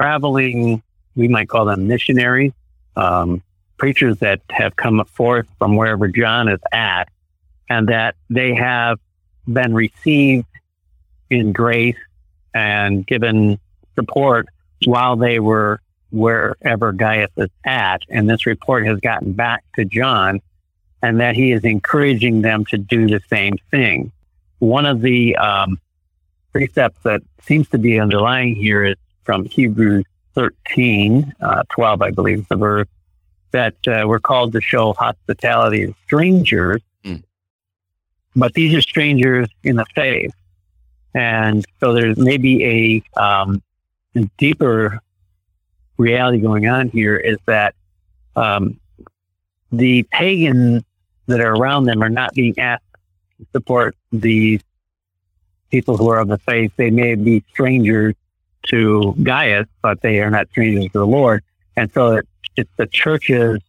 [0.00, 0.82] traveling,
[1.16, 2.52] we might call them missionaries,
[2.96, 3.42] um,
[3.76, 7.08] preachers that have come forth from wherever John is at,
[7.68, 8.98] and that they have
[9.46, 10.46] been received
[11.30, 11.96] in grace
[12.54, 13.58] and given
[13.94, 14.46] support
[14.84, 15.80] while they were
[16.10, 18.02] wherever Gaius is at.
[18.08, 20.40] And this report has gotten back to John,
[21.02, 24.12] and that he is encouraging them to do the same thing.
[24.60, 25.80] One of the um,
[26.52, 30.04] precepts that seems to be underlying here is from Hebrews
[30.34, 32.88] 13, uh, 12, I believe the verse,
[33.52, 36.82] that uh, we're called to show hospitality to strangers.
[37.04, 37.22] Mm.
[38.34, 40.32] But these are strangers in the faith.
[41.14, 42.64] And so there's maybe
[43.16, 43.62] a, um,
[44.38, 45.00] deeper
[45.96, 47.74] reality going on here is that
[48.36, 48.78] um,
[49.72, 50.82] the pagans
[51.26, 52.84] that are around them are not being asked
[53.38, 54.60] to support these
[55.70, 58.14] people who are of the faith, they may be strangers
[58.68, 61.42] to Gaius, but they are not strangers to the Lord.
[61.76, 62.20] And so
[62.56, 63.60] it's, the church's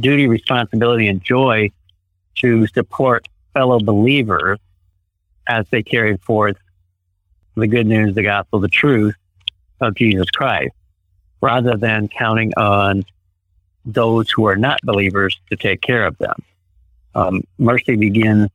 [0.00, 1.70] duty, responsibility, and joy
[2.36, 4.58] to support fellow believers
[5.46, 6.56] as they carry forth
[7.54, 9.14] the good news, the gospel, the truth
[9.80, 10.72] of Jesus Christ,
[11.40, 13.04] rather than counting on
[13.84, 16.42] those who are not believers to take care of them.
[17.14, 18.48] Um, mercy begins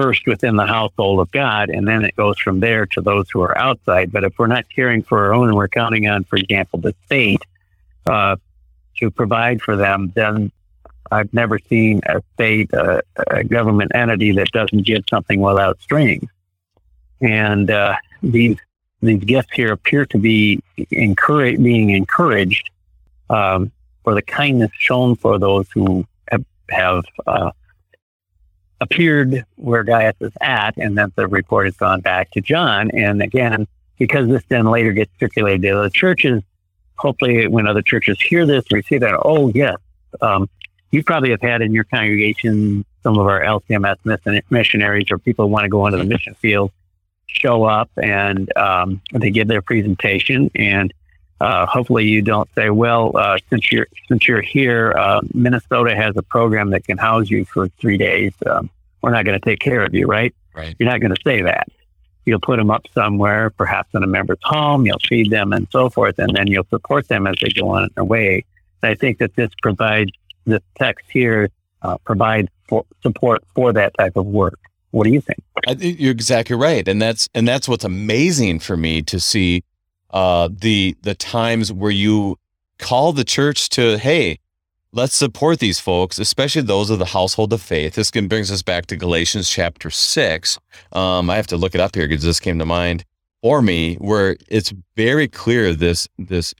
[0.00, 3.40] first within the household of God, and then it goes from there to those who
[3.42, 4.12] are outside.
[4.12, 6.94] But if we're not caring for our own and we're counting on, for example, the
[7.06, 7.42] state
[8.08, 8.36] uh,
[8.98, 10.52] to provide for them, then
[11.10, 16.28] I've never seen a state, uh, a government entity that doesn't give something without strings.
[17.20, 18.56] And uh, these
[19.00, 22.70] these gifts here appear to be encourage, being encouraged
[23.30, 23.70] um,
[24.04, 27.50] for the kindness shown for those who have, have uh,
[28.80, 32.90] appeared where Gaius is at, and then the report has gone back to John.
[32.92, 33.66] And again,
[33.98, 36.42] because this then later gets circulated to other churches,
[36.96, 39.76] hopefully when other churches hear this, we see that, oh, yes,
[40.20, 40.48] um,
[40.90, 43.96] you probably have had in your congregation some of our LCMS
[44.50, 46.72] missionaries or people who want to go into the mission field
[47.26, 50.92] show up and um, they give their presentation and
[51.40, 56.16] uh, hopefully you don't say, well, uh, since you're since you're here, uh, Minnesota has
[56.16, 58.32] a program that can house you for three days.
[58.46, 58.70] Um,
[59.02, 60.34] we're not going to take care of you, right?
[60.54, 60.74] Right.
[60.78, 61.68] You're not going to say that.
[62.24, 64.84] You'll put them up somewhere, perhaps in a member's home.
[64.84, 67.88] You'll feed them and so forth, and then you'll support them as they go on
[67.94, 68.44] their way.
[68.82, 70.10] And I think that this provides
[70.44, 71.50] this text here
[71.82, 74.58] uh, provides for support for that type of work.
[74.90, 75.38] What do you think?
[75.66, 79.62] I, you're exactly right, and that's and that's what's amazing for me to see
[80.10, 82.36] uh, the the times where you
[82.78, 84.38] call the church to hey
[84.92, 87.94] let's support these folks especially those of the household of faith.
[87.94, 90.58] This can brings us back to galatians chapter 6
[90.92, 93.04] um, i have to look it up here because this came to mind
[93.42, 96.54] for me where it's very clear this this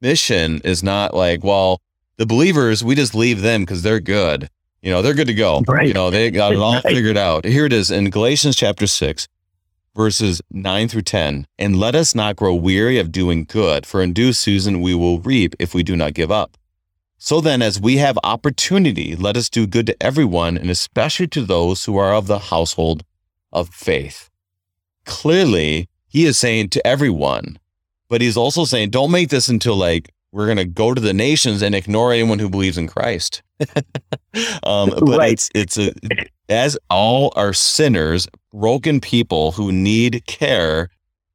[0.00, 1.80] mission is not like well
[2.18, 4.50] the believers we just leave them because they're good.
[4.82, 5.62] You know they're good to go.
[5.66, 5.88] Right.
[5.88, 7.44] you know they got it all figured out.
[7.44, 9.28] Here it is in galatians chapter 6
[9.98, 11.44] verses 9 through 10.
[11.58, 15.18] And let us not grow weary of doing good, for in due season we will
[15.18, 16.56] reap if we do not give up.
[17.18, 21.42] So then, as we have opportunity, let us do good to everyone, and especially to
[21.42, 23.02] those who are of the household
[23.52, 24.30] of faith.
[25.04, 27.58] Clearly, he is saying to everyone,
[28.08, 31.12] but he's also saying, don't make this until like we're going to go to the
[31.12, 33.42] nations and ignore anyone who believes in Christ.
[34.62, 35.32] um, but right.
[35.32, 35.92] it's it's a
[36.48, 40.90] as all are sinners, broken people who need care,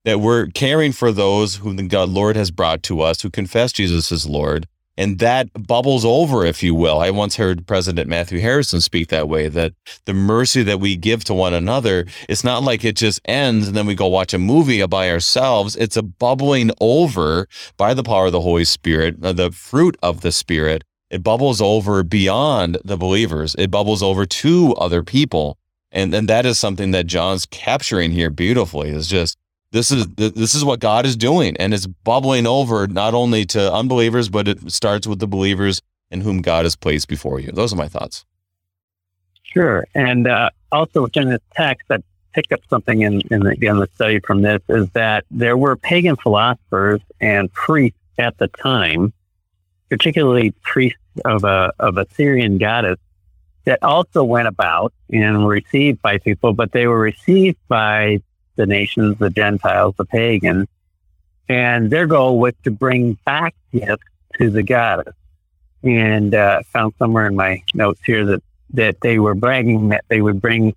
[0.05, 3.71] that we're caring for those whom the God Lord has brought to us who confess
[3.71, 4.67] Jesus as Lord.
[4.95, 6.99] And that bubbles over, if you will.
[6.99, 9.73] I once heard President Matthew Harrison speak that way that
[10.05, 13.75] the mercy that we give to one another, it's not like it just ends and
[13.75, 15.75] then we go watch a movie by ourselves.
[15.75, 20.21] It's a bubbling over by the power of the Holy Spirit, uh, the fruit of
[20.21, 20.83] the Spirit
[21.13, 23.55] it bubbles over beyond the believers.
[23.59, 25.59] It bubbles over to other people.
[25.93, 29.37] And and that is something that John's capturing here beautifully is just
[29.71, 33.71] this is this is what God is doing and it's bubbling over not only to
[33.71, 37.51] unbelievers but it starts with the believers in whom God has placed before you.
[37.51, 38.25] Those are my thoughts.
[39.43, 39.85] Sure.
[39.93, 43.87] And uh, also within this text that picked up something in, in the, again, the
[43.93, 49.13] study from this is that there were pagan philosophers and priests at the time,
[49.89, 52.97] particularly priests of a of a Syrian goddess
[53.65, 58.19] that also went about and were received by people, but they were received by
[58.55, 60.67] the nations, the Gentiles, the pagans,
[61.49, 64.03] and their goal was to bring back gifts
[64.37, 65.13] to the goddess.
[65.83, 68.43] And uh, found somewhere in my notes here that
[68.73, 70.75] that they were bragging that they would bring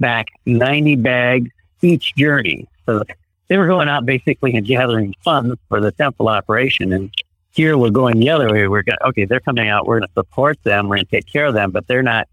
[0.00, 1.50] back 90 bags
[1.82, 2.68] each journey.
[2.86, 3.02] So
[3.48, 6.92] they were going out basically and gathering funds for the temple operation.
[6.92, 7.12] And
[7.54, 8.66] here we're going the other way.
[8.66, 9.86] We're going, okay, they're coming out.
[9.86, 10.88] We're going to support them.
[10.88, 12.28] We're going to take care of them, but they're not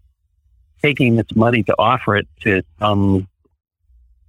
[0.82, 3.28] taking this money to offer it to some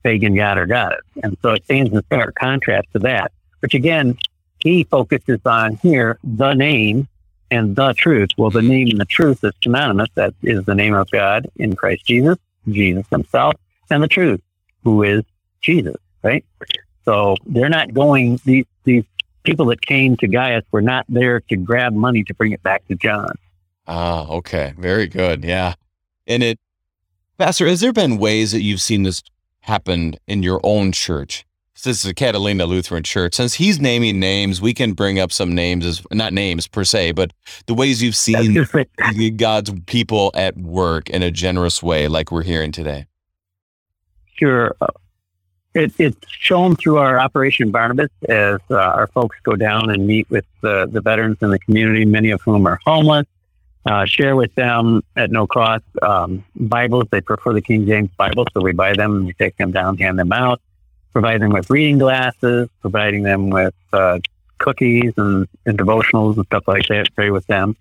[0.03, 1.01] pagan god or goddess.
[1.23, 3.31] And so it stands in stark contrast to that,
[3.61, 4.17] which again,
[4.59, 7.07] he focuses on here the name
[7.49, 8.29] and the truth.
[8.37, 10.09] Well, the name and the truth is synonymous.
[10.15, 12.37] That is the name of God in Christ Jesus,
[12.69, 13.55] Jesus himself,
[13.89, 14.41] and the truth,
[14.83, 15.23] who is
[15.61, 16.45] Jesus, right?
[17.05, 19.03] So they're not going, these, these
[19.43, 22.87] people that came to Gaius were not there to grab money to bring it back
[22.87, 23.33] to John.
[23.87, 24.73] Ah, okay.
[24.77, 25.43] Very good.
[25.43, 25.75] Yeah.
[26.27, 26.59] And it,
[27.37, 29.21] Pastor, has there been ways that you've seen this
[29.61, 31.45] happen in your own church?
[31.83, 33.33] This is a Catalina Lutheran Church.
[33.33, 37.11] Since he's naming names, we can bring up some names as not names per se,
[37.11, 37.33] but
[37.65, 38.65] the ways you've seen
[39.35, 43.05] God's people at work in a generous way, like we're hearing today.
[44.37, 44.73] Sure.
[45.73, 50.29] It, it's shown through our Operation Barnabas as uh, our folks go down and meet
[50.29, 53.25] with the, the veterans in the community, many of whom are homeless.
[53.85, 57.05] Uh, share with them at no cost um, Bibles.
[57.11, 59.97] They prefer the King James Bible, so we buy them and we take them down,
[59.97, 60.61] hand them out,
[61.11, 64.19] provide them with reading glasses, providing them with uh,
[64.59, 67.13] cookies and, and devotionals and stuff like that.
[67.13, 67.75] Pray with them.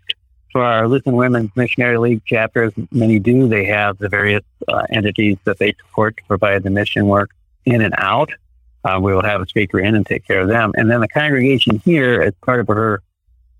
[0.50, 3.48] For our Lutheran Women's Missionary League chapters, many do.
[3.48, 7.30] They have the various uh, entities that they support to provide the mission work
[7.64, 8.30] in and out.
[8.84, 10.72] Uh, we will have a speaker in and take care of them.
[10.74, 13.02] And then the congregation here, as part of her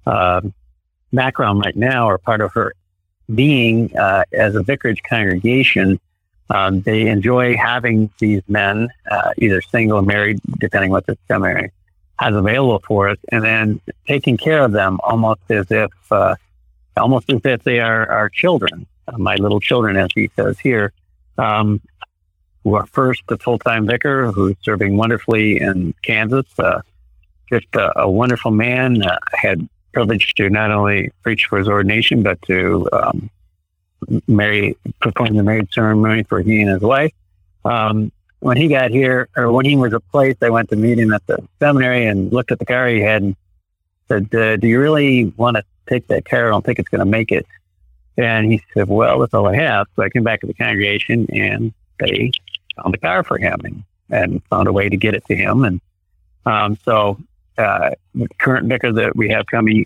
[0.04, 0.40] uh,
[1.12, 2.74] background right now, or part of her
[3.32, 6.00] being uh, as a vicarage congregation,
[6.50, 11.70] um, they enjoy having these men, uh, either single or married, depending what the seminary
[12.18, 16.34] has available for us, and then taking care of them almost as if, uh,
[16.96, 20.92] almost as if they are our children, uh, my little children, as he says here.
[21.38, 21.80] Um,
[22.64, 26.46] our first the full-time vicar who's serving wonderfully in Kansas.
[26.58, 26.82] Uh,
[27.48, 29.02] just a, a, wonderful man.
[29.02, 33.30] Uh, had privilege to not only preach for his ordination, but to um,
[34.26, 37.12] marry, perform the marriage ceremony for he and his wife.
[37.64, 38.10] Um,
[38.40, 41.24] when he got here, or when he was replaced, I went to meet him at
[41.26, 43.36] the seminary and looked at the car he had and
[44.08, 46.48] said, uh, "Do you really want to take that car?
[46.48, 47.46] I don't think it's going to make it."
[48.16, 51.26] And he said, "Well, that's all I have." So I came back to the congregation
[51.32, 52.32] and they
[52.76, 55.64] found a car for him and, and found a way to get it to him.
[55.64, 55.80] And
[56.46, 57.18] um, so
[57.58, 59.84] uh, the current vicar that we have coming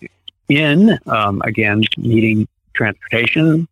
[0.48, 3.68] in, um, again, needing transportation,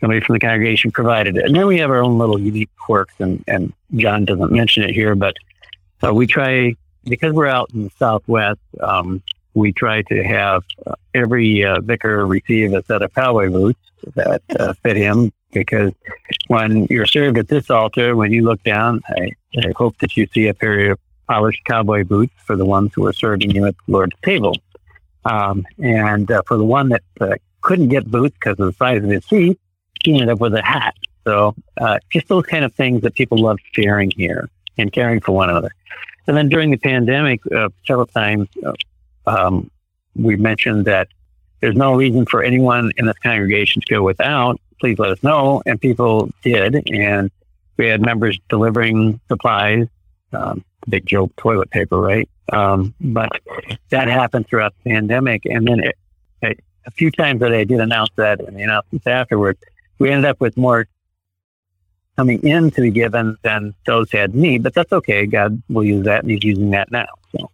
[0.00, 1.44] somebody from the congregation provided it.
[1.46, 4.90] And then we have our own little unique quirks, and, and John doesn't mention it
[4.90, 5.36] here, but
[6.02, 9.22] uh, we try, because we're out in the Southwest, um,
[9.54, 13.80] we try to have uh, every uh, vicar receive a set of cowboy boots
[14.14, 15.92] that uh, fit him because
[16.48, 20.26] when you're served at this altar, when you look down, I, I hope that you
[20.32, 23.74] see a pair of polished cowboy boots for the ones who are serving you at
[23.86, 24.56] the Lord's table.
[25.24, 29.02] Um, and uh, for the one that uh, couldn't get boots because of the size
[29.02, 29.58] of his feet,
[30.04, 30.94] he ended up with a hat.
[31.24, 35.32] So uh, just those kind of things that people love sharing here and caring for
[35.32, 35.70] one another.
[36.28, 38.72] And then during the pandemic, uh, several times uh,
[39.26, 39.70] um,
[40.14, 41.08] we mentioned that
[41.60, 45.62] there's no reason for anyone in this congregation to go without please let us know.
[45.66, 46.90] And people did.
[46.90, 47.30] And
[47.76, 49.88] we had members delivering supplies,
[50.32, 52.28] um, big joke toilet paper, right?
[52.52, 53.30] Um, but
[53.90, 55.44] that happened throughout the pandemic.
[55.46, 55.96] And then it,
[56.42, 59.58] it, a few times that I did announce that and the announcements afterwards,
[59.98, 60.86] we ended up with more
[62.16, 64.62] coming in to be given than those had need.
[64.62, 65.26] But that's okay.
[65.26, 67.06] God will use that, and He's using that now.
[67.32, 67.50] So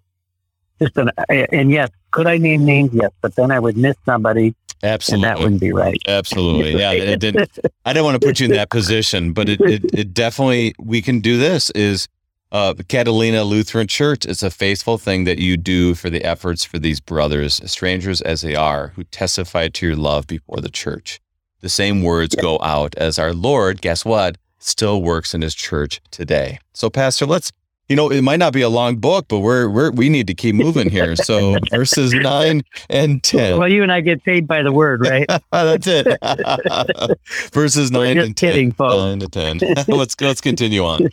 [0.81, 2.91] just an, and yes, could I name names?
[2.93, 5.29] Yes, but then I would miss somebody Absolutely.
[5.29, 6.01] And that wouldn't be right.
[6.07, 6.79] Absolutely.
[6.79, 6.93] Yeah.
[7.13, 10.15] It didn't, I didn't want to put you in that position, but it, it, it
[10.15, 12.09] definitely, we can do this is
[12.53, 14.25] uh, Catalina Lutheran Church.
[14.25, 18.43] It's a faithful thing that you do for the efforts for these brothers, strangers as
[18.43, 21.21] they are, who testify to your love before the church.
[21.61, 24.37] The same words go out as our Lord, guess what?
[24.59, 26.59] Still works in his church today.
[26.75, 27.53] So, Pastor, let's
[27.89, 30.35] you know, it might not be a long book, but we're we're we need to
[30.35, 31.15] keep moving here.
[31.23, 33.59] So verses nine and ten.
[33.59, 35.27] Well, you and I get paid by the word, right?
[35.53, 36.19] That's it.
[37.53, 38.77] verses nine and kidding, ten.
[38.77, 38.97] Folks.
[38.97, 39.61] Nine to ten.
[39.89, 41.09] let's let's continue on.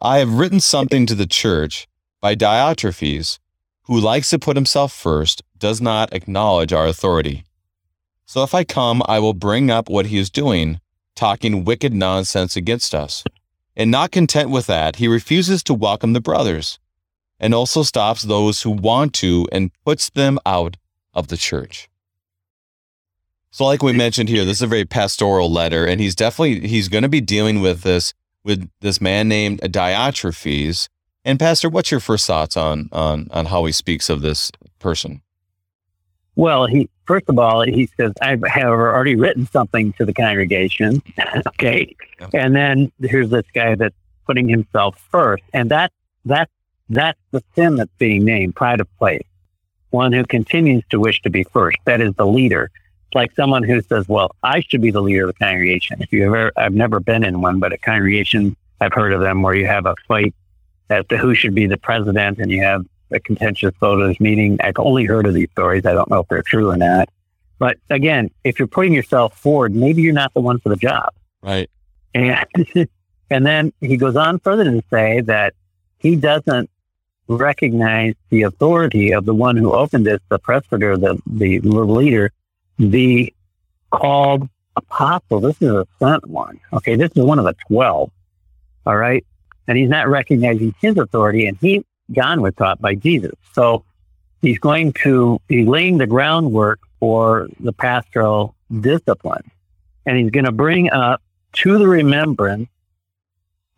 [0.00, 1.86] I have written something to the church
[2.20, 3.38] by Diotrephes,
[3.82, 7.44] who likes to put himself first, does not acknowledge our authority.
[8.26, 10.80] So if I come, I will bring up what he is doing,
[11.14, 13.22] talking wicked nonsense against us.
[13.76, 16.78] And not content with that, he refuses to welcome the brothers
[17.38, 20.76] and also stops those who want to and puts them out
[21.12, 21.88] of the church.
[23.50, 26.88] So like we mentioned here, this is a very pastoral letter and he's definitely he's
[26.88, 28.14] going to be dealing with this
[28.44, 30.88] with this man named Diotrephes.
[31.24, 35.22] And pastor, what's your first thoughts on on on how he speaks of this person?
[36.36, 41.02] Well, he first of all he says I have already written something to the congregation.
[41.48, 42.30] okay, yep.
[42.34, 45.92] and then here's this guy that's putting himself first, and that
[46.26, 46.50] that
[46.90, 49.26] that's the sin that's being named pride of place.
[49.90, 51.78] One who continues to wish to be first.
[51.86, 52.70] That is the leader.
[53.06, 56.12] It's like someone who says, "Well, I should be the leader of the congregation." If
[56.12, 59.54] you ever, I've never been in one, but a congregation I've heard of them where
[59.54, 60.34] you have a fight
[60.90, 64.58] as to who should be the president, and you have a contentious voters meeting.
[64.62, 65.86] I've only heard of these stories.
[65.86, 67.08] I don't know if they're true or not.
[67.58, 71.14] But again, if you're putting yourself forward, maybe you're not the one for the job.
[71.42, 71.70] Right.
[72.14, 72.46] And
[73.30, 75.54] and then he goes on further to say that
[75.98, 76.68] he doesn't
[77.28, 82.30] recognize the authority of the one who opened this, the presbyter, the the leader,
[82.78, 83.32] the
[83.90, 85.40] called apostle.
[85.40, 86.60] This is a sent one.
[86.72, 88.10] Okay, this is one of the twelve.
[88.84, 89.24] All right.
[89.66, 91.46] and he's not recognizing his authority.
[91.46, 93.32] And he, John was taught by Jesus.
[93.52, 93.84] So
[94.42, 99.50] he's going to be laying the groundwork for the pastoral discipline.
[100.04, 101.20] And he's going to bring up
[101.54, 102.68] to the remembrance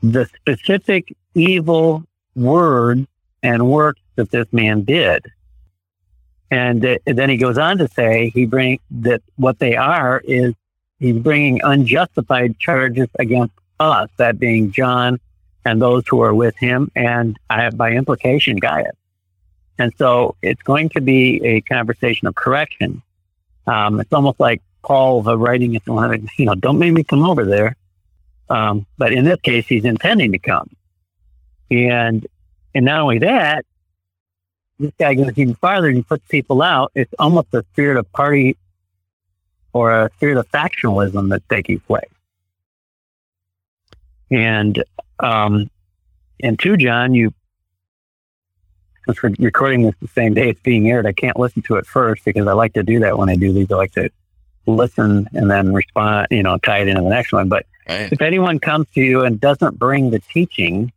[0.02, 2.04] the specific evil
[2.34, 3.06] words
[3.42, 5.26] and works that this man did.
[6.50, 10.54] And uh, then he goes on to say he bring that what they are is
[10.98, 15.20] he's bringing unjustified charges against us, that being John
[15.68, 18.96] and those who are with him, and uh, by implication, Gaius.
[19.78, 23.02] And so it's going to be a conversation of correction.
[23.66, 25.82] Um, it's almost like Paul the writing it,
[26.38, 27.76] you know, don't make me come over there.
[28.48, 30.70] Um, but in this case, he's intending to come.
[31.70, 32.26] And,
[32.74, 33.66] and not only that,
[34.78, 36.92] this guy goes even farther and he puts people out.
[36.94, 38.56] It's almost a spirit of party
[39.74, 42.08] or a spirit of factionalism that's taking place.
[44.30, 44.82] And,
[45.20, 45.70] um,
[46.40, 47.32] and two, John, you,
[49.06, 51.86] since we're recording this the same day it's being aired, I can't listen to it
[51.86, 53.70] first because I like to do that when I do these.
[53.70, 54.10] I like to
[54.66, 57.48] listen and then respond, you know, tie it into the next one.
[57.48, 58.12] But right.
[58.12, 60.92] if anyone comes to you and doesn't bring the teaching,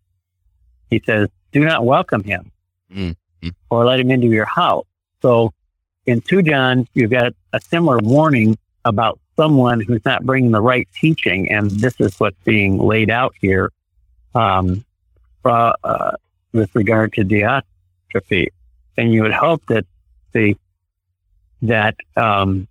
[0.90, 2.52] he says, do not welcome him
[2.94, 3.50] mm-hmm.
[3.70, 4.86] or let him into your house.
[5.22, 5.54] So
[6.06, 10.88] in 2 John, you've got a similar warning about someone who's not bringing the right
[10.94, 11.50] teaching.
[11.52, 13.72] And this is what's being laid out here
[14.36, 14.86] um,
[15.46, 16.12] uh,
[16.54, 18.50] with regard to Diotrephes.
[18.98, 19.86] And you would hope that
[20.34, 20.56] the
[21.62, 22.68] that um,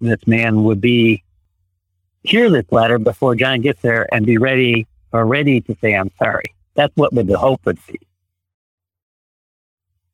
[0.00, 1.22] this man would be
[2.22, 6.10] hear this letter before John gets there and be ready or ready to say I'm
[6.18, 6.54] sorry.
[6.74, 8.00] That's what the hope would be.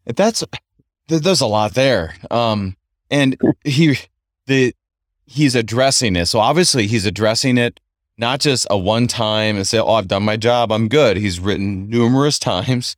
[0.07, 0.45] That's
[1.09, 2.14] there's a lot there.
[2.30, 2.76] Um,
[3.11, 3.99] and he
[4.47, 4.74] the
[5.26, 6.26] he's addressing it.
[6.26, 7.80] So obviously he's addressing it
[8.18, 11.40] not just a one time and say, "Oh, I've done my job, I'm good." He's
[11.40, 12.96] written numerous times.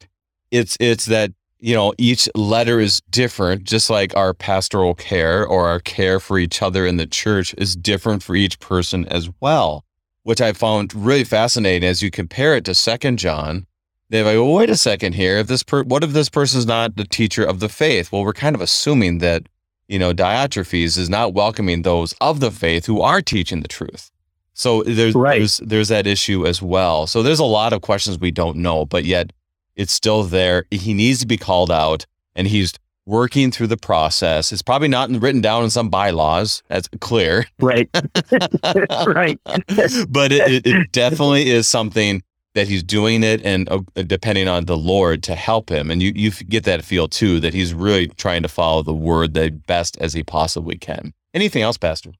[0.50, 1.32] It's it's that
[1.64, 6.38] you know, each letter is different, just like our pastoral care or our care for
[6.38, 9.82] each other in the church is different for each person as well,
[10.24, 13.66] which I found really fascinating as you compare it to Second John.
[14.10, 15.38] They're like, well, wait a second here.
[15.38, 18.12] If this per- what if this person's not the teacher of the faith?
[18.12, 19.48] Well, we're kind of assuming that,
[19.88, 24.10] you know, Diotrephes is not welcoming those of the faith who are teaching the truth.
[24.55, 25.38] So there's right.
[25.38, 27.07] there's there's that issue as well.
[27.07, 29.32] So there's a lot of questions we don't know, but yet
[29.76, 30.64] it's still there.
[30.70, 32.72] He needs to be called out, and he's
[33.07, 34.52] working through the process.
[34.52, 36.62] It's probably not written down in some bylaws.
[36.68, 37.46] That's clear.
[37.61, 37.88] Right.
[39.07, 39.38] right.
[39.44, 42.22] but it, it, definitely is something
[42.55, 45.90] that he's doing it and uh, depending on the Lord to help him.
[45.90, 49.34] And you, you get that feel too, that he's really trying to follow the word
[49.34, 51.12] the best as he possibly can.
[51.34, 52.12] Anything else, Pastor?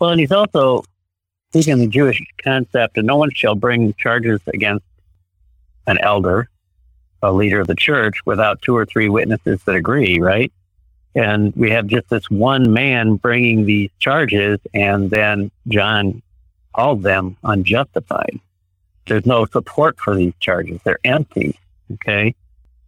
[0.00, 0.82] Well, and he's also
[1.62, 4.84] speaking the Jewish concept, and no one shall bring charges against
[5.86, 6.48] an elder,
[7.22, 10.52] a leader of the church, without two or three witnesses that agree, right?
[11.14, 16.22] And we have just this one man bringing these charges, and then John
[16.74, 18.38] called them unjustified.
[19.06, 20.80] There's no support for these charges.
[20.84, 21.58] They're empty.
[21.94, 22.34] Okay.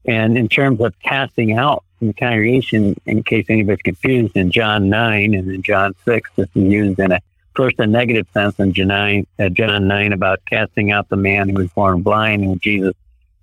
[0.04, 4.90] And in terms of casting out from the congregation, in case anybody's confused, in John
[4.90, 7.20] 9 and in John 6, this is used in a
[7.58, 11.56] first a negative sense in John, uh, John 9 about casting out the man who
[11.56, 12.94] was born blind and Jesus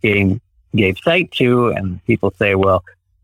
[0.02, 0.40] gave,
[0.74, 1.68] gave sight to.
[1.68, 2.82] And people say, well,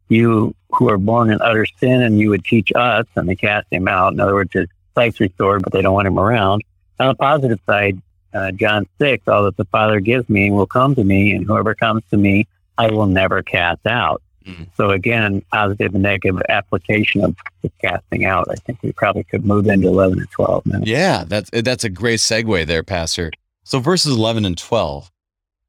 [0.09, 3.67] you who are born in utter sin and you would teach us, and they cast
[3.71, 4.11] him out.
[4.11, 6.61] In other words, his sight's restored, but they don't want him around.
[6.99, 8.01] On the positive side,
[8.33, 11.73] uh, John 6, all that the Father gives me will come to me, and whoever
[11.73, 14.21] comes to me, I will never cast out.
[14.45, 14.67] Mm.
[14.75, 18.47] So again, positive and negative application of the casting out.
[18.49, 20.79] I think we probably could move into 11 and 12 now.
[20.83, 23.31] Yeah, that's that's a great segue there, Pastor.
[23.63, 25.11] So verses 11 and 12.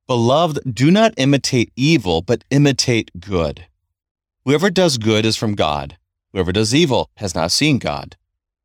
[0.07, 3.67] Beloved, do not imitate evil, but imitate good.
[4.45, 5.97] Whoever does good is from God.
[6.33, 8.17] Whoever does evil has not seen God.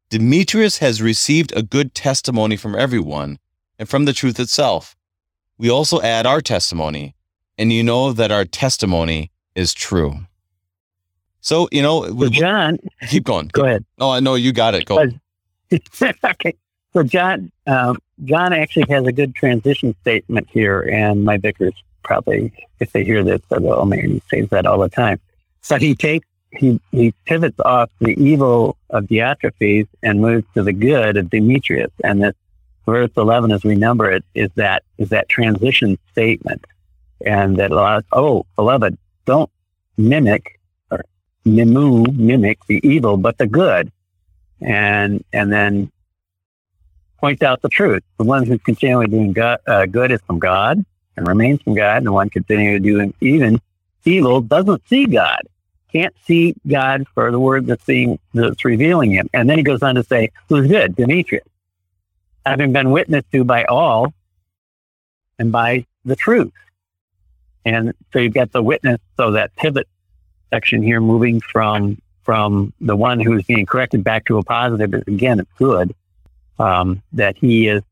[0.09, 3.39] Demetrius has received a good testimony from everyone
[3.77, 4.95] and from the truth itself.
[5.57, 7.15] We also add our testimony,
[7.57, 10.15] and you know that our testimony is true.
[11.41, 12.79] So, you know, so John,
[13.09, 13.49] keep going.
[13.49, 13.85] Go ahead.
[13.99, 14.85] Oh, I know you got it.
[14.85, 14.99] Go.
[16.01, 16.55] okay.
[16.93, 22.51] So John, um, John actually has a good transition statement here, and my vicars probably,
[22.79, 25.19] if they hear this, they'll go, "Oh man, he says that all the time."
[25.61, 30.73] So he takes he he pivots off the evil of Diotrephes and moves to the
[30.73, 32.35] good of Demetrius, and this
[32.85, 36.65] verse eleven, as we number it, is that is that transition statement,
[37.25, 38.97] and that allows, oh, beloved,
[39.27, 39.51] don't
[39.97, 40.59] mimic
[40.89, 41.05] or
[41.45, 43.91] mimu, mimic the evil, but the good.
[44.59, 45.91] And, and then
[47.19, 48.01] point out the truth.
[48.17, 50.83] The one who's continually doing God, uh, good is from God,
[51.15, 53.61] and remains from God, and the one continuing to do even
[54.05, 55.41] evil doesn't see God,
[55.91, 59.29] can't see God for the word that's being that's revealing him.
[59.33, 60.95] And then he goes on to say, "Who's good?
[60.95, 61.43] Demetrius,
[62.45, 64.13] having been witnessed to by all,
[65.37, 66.53] and by the truth."
[67.67, 69.89] And so you've got the witness, so that pivot
[70.49, 75.03] section here, moving from from the one who's being corrected back to a positive is
[75.05, 75.93] again it's good
[76.59, 77.83] um, that he is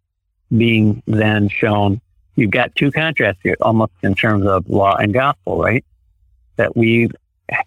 [0.56, 2.00] being then shown.
[2.38, 5.84] You've got two contrasts here, almost in terms of law and gospel, right?
[6.56, 7.10] That we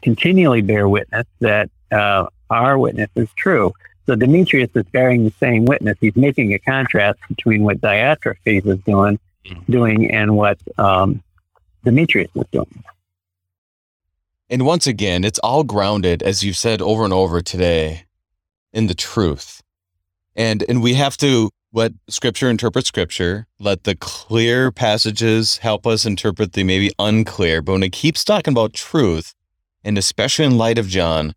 [0.00, 3.74] continually bear witness that uh, our witness is true.
[4.06, 5.98] So Demetrius is bearing the same witness.
[6.00, 9.72] He's making a contrast between what Diotrephes is doing, mm-hmm.
[9.72, 11.22] doing, and what um,
[11.84, 12.84] Demetrius is doing.
[14.50, 18.04] And once again, it's all grounded, as you've said over and over today,
[18.72, 19.62] in the truth.
[20.34, 26.06] And and we have to let scripture interpret scripture, let the clear passages help us
[26.06, 27.60] interpret the maybe unclear.
[27.60, 29.34] But when it keeps talking about truth,
[29.84, 31.34] and especially in light of John,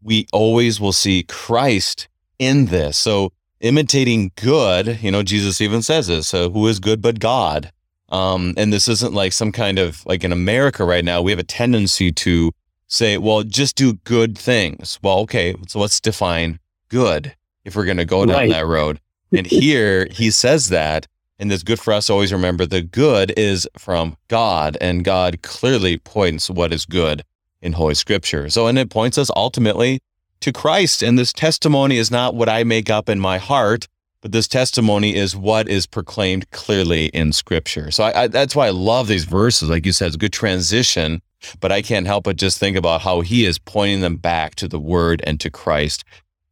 [0.00, 2.96] we always will see Christ in this.
[2.96, 7.72] So imitating good, you know, Jesus even says this, so who is good but God?
[8.12, 11.38] Um, and this isn't like some kind of like in America right now, we have
[11.38, 12.52] a tendency to
[12.86, 14.98] say, well, just do good things.
[15.02, 17.34] Well, okay, so let's define good
[17.64, 18.50] if we're going to go down right.
[18.50, 19.00] that road.
[19.34, 21.06] And here he says that,
[21.38, 25.40] and it's good for us to always remember the good is from God, and God
[25.40, 27.24] clearly points what is good
[27.62, 28.50] in Holy Scripture.
[28.50, 30.00] So, and it points us ultimately
[30.40, 31.02] to Christ.
[31.02, 33.88] And this testimony is not what I make up in my heart,
[34.22, 37.90] but this testimony is what is proclaimed clearly in Scripture.
[37.90, 39.68] So I, I, that's why I love these verses.
[39.68, 41.20] Like you said, it's a good transition,
[41.60, 44.68] but I can't help but just think about how he is pointing them back to
[44.68, 46.04] the Word and to Christ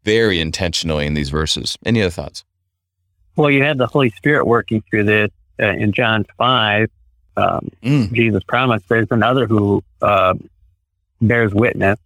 [0.04, 1.78] very intentionally in these verses.
[1.86, 2.44] Any other thoughts?
[3.36, 5.30] Well, you have the Holy Spirit working through this
[5.62, 6.90] uh, in John 5.
[7.36, 8.12] Um, mm.
[8.12, 10.34] Jesus promised there's another who uh,
[11.22, 12.00] bears witness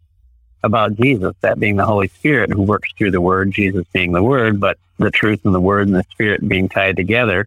[0.65, 4.23] about Jesus, that being the Holy Spirit who works through the Word, Jesus being the
[4.23, 7.47] Word, but the truth and the Word and the Spirit being tied together.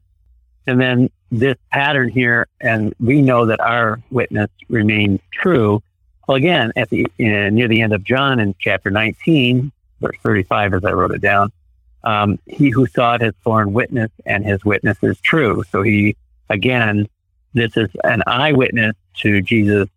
[0.67, 5.81] And then this pattern here, and we know that our witness remains true.
[6.27, 10.85] Well, again, at the near the end of John in chapter 19, verse 35, as
[10.85, 11.51] I wrote it down,
[12.03, 15.63] um, he who saw it has borne witness, and his witness is true.
[15.71, 16.15] So he,
[16.49, 17.09] again,
[17.53, 19.89] this is an eyewitness to Jesus'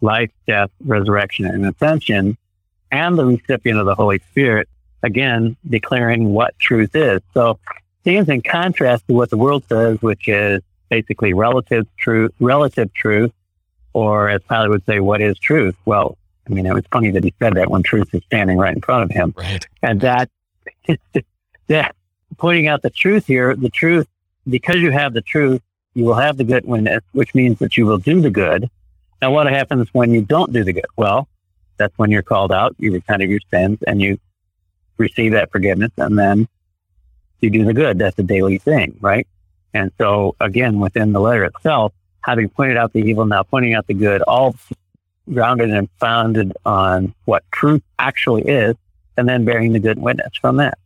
[0.00, 2.38] life, death, resurrection, and ascension
[2.94, 4.68] and the recipient of the Holy Spirit,
[5.02, 7.20] again, declaring what truth is.
[7.34, 7.58] So
[8.02, 13.32] stands in contrast to what the world says, which is basically relative truth, relative truth,
[13.92, 15.74] or as Pilate would say, what is truth?
[15.84, 16.16] Well,
[16.48, 18.82] I mean, it was funny that he said that when truth is standing right in
[18.82, 19.34] front of him.
[19.36, 19.66] Right.
[19.82, 20.30] And that,
[21.66, 21.94] that
[22.36, 24.06] pointing out the truth here, the truth,
[24.48, 25.62] because you have the truth,
[25.94, 28.68] you will have the good witness, which means that you will do the good.
[29.22, 30.86] Now, what happens when you don't do the good?
[30.96, 31.28] Well,
[31.76, 32.74] that's when you're called out.
[32.78, 34.18] You repent of your sins and you
[34.96, 36.48] receive that forgiveness, and then
[37.40, 37.98] you do the good.
[37.98, 39.26] That's a daily thing, right?
[39.72, 43.86] And so, again, within the letter itself, having pointed out the evil, now pointing out
[43.86, 44.54] the good, all
[45.32, 48.76] grounded and founded on what truth actually is,
[49.16, 50.78] and then bearing the good witness from that.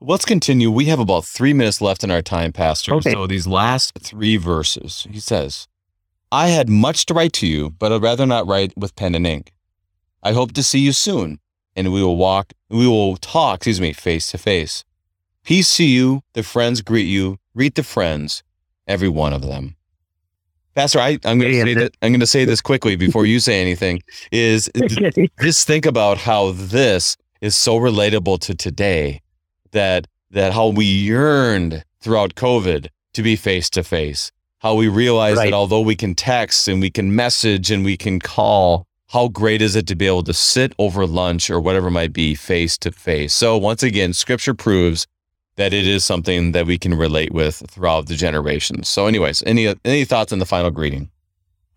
[0.00, 0.70] Let's continue.
[0.70, 2.94] We have about three minutes left in our time, Pastor.
[2.94, 3.12] Okay.
[3.12, 5.68] So, these last three verses, he says,
[6.32, 9.26] I had much to write to you, but I'd rather not write with pen and
[9.26, 9.52] ink.
[10.26, 11.38] I hope to see you soon,
[11.76, 14.84] and we will walk, we will talk, excuse me, face to face.
[15.44, 16.22] Peace to you.
[16.32, 17.38] The friends greet you.
[17.56, 18.42] Greet the friends,
[18.88, 19.76] every one of them.
[20.74, 23.62] Pastor, I, am going to say I'm going to say this quickly before you say
[23.62, 24.02] anything.
[24.32, 24.68] Is
[25.40, 29.22] just think about how this is so relatable to today.
[29.70, 34.32] That that how we yearned throughout COVID to be face to face.
[34.58, 35.52] How we realized right.
[35.52, 39.62] that although we can text and we can message and we can call, how great
[39.62, 42.92] is it to be able to sit over lunch or whatever might be face to
[42.92, 43.32] face?
[43.32, 45.06] So, once again, scripture proves
[45.56, 48.90] that it is something that we can relate with throughout the generations.
[48.90, 51.08] So, anyways, any any thoughts on the final greeting?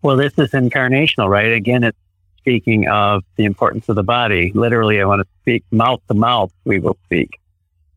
[0.02, 1.50] Well, this is incarnational, right?
[1.50, 1.96] Again, it's
[2.36, 4.52] speaking of the importance of the body.
[4.54, 7.40] Literally, I want to speak mouth to mouth, we will speak.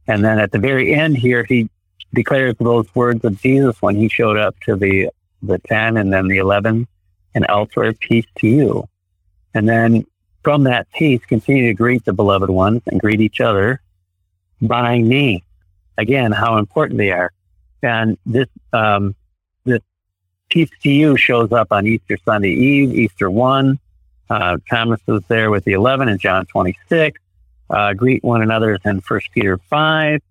[0.07, 1.69] And then at the very end here, he
[2.13, 5.09] declares those words of Jesus when he showed up to the,
[5.41, 6.87] the 10 and then the 11
[7.35, 8.87] and elsewhere, peace to you.
[9.53, 10.05] And then
[10.43, 13.81] from that peace, continue to greet the beloved ones and greet each other
[14.61, 15.43] by me.
[15.97, 17.31] Again, how important they are.
[17.81, 19.15] And this, um,
[19.65, 19.81] this
[20.49, 23.79] peace to you shows up on Easter Sunday Eve, Easter 1.
[24.29, 27.19] Uh, Thomas was there with the 11 in John 26.
[27.69, 30.21] Uh, greet one another in 1 Peter 5.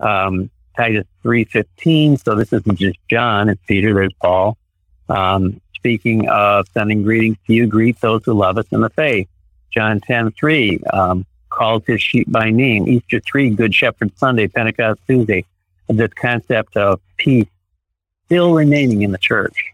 [0.00, 2.22] Um, Titus 3.15.
[2.22, 4.56] So this isn't just John, it's Peter, there's Paul.
[5.08, 9.26] Um, speaking of sending greetings to you, greet those who love us in the faith.
[9.72, 12.86] John 10 3 um, calls his sheep by name.
[12.86, 15.44] Easter 3, Good Shepherd Sunday, Pentecost Tuesday.
[15.88, 17.48] This concept of peace
[18.26, 19.72] still remaining in the church.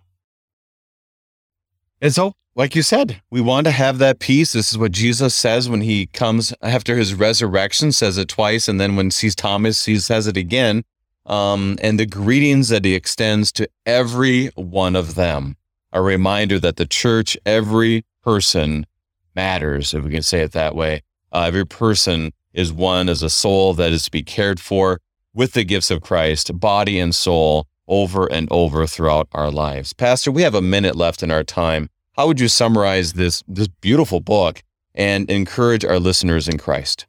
[2.01, 4.53] And so, like you said, we want to have that peace.
[4.53, 8.81] This is what Jesus says when he comes after his resurrection, says it twice, and
[8.81, 10.85] then when he sees Thomas, he says it again.
[11.27, 15.58] Um, and the greetings that he extends to every one of them,
[15.93, 18.87] a reminder that the church, every person
[19.35, 21.03] matters, if we can say it that way.
[21.33, 25.01] Uh, every person is one as a soul that is to be cared for
[25.35, 29.93] with the gifts of Christ, body and soul, over and over throughout our lives.
[29.93, 31.89] Pastor, we have a minute left in our time.
[32.17, 34.63] How would you summarize this this beautiful book
[34.95, 37.07] and encourage our listeners in Christ?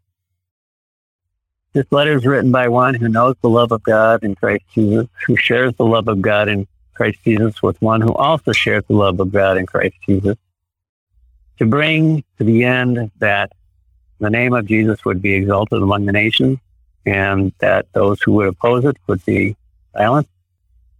[1.73, 5.07] This letter is written by one who knows the love of God in Christ Jesus,
[5.25, 6.67] who shares the love of God in
[6.99, 10.35] Christ Jesus with one who also shares the love of God in Christ Jesus,
[11.57, 13.53] to bring to the end that
[14.19, 16.57] the name of Jesus would be exalted among the nations
[17.05, 19.55] and that those who would oppose it would be
[19.95, 20.29] silenced,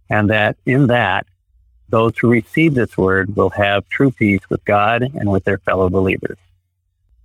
[0.08, 1.26] and that in that,
[1.90, 5.90] those who receive this word will have true peace with God and with their fellow
[5.90, 6.38] believers.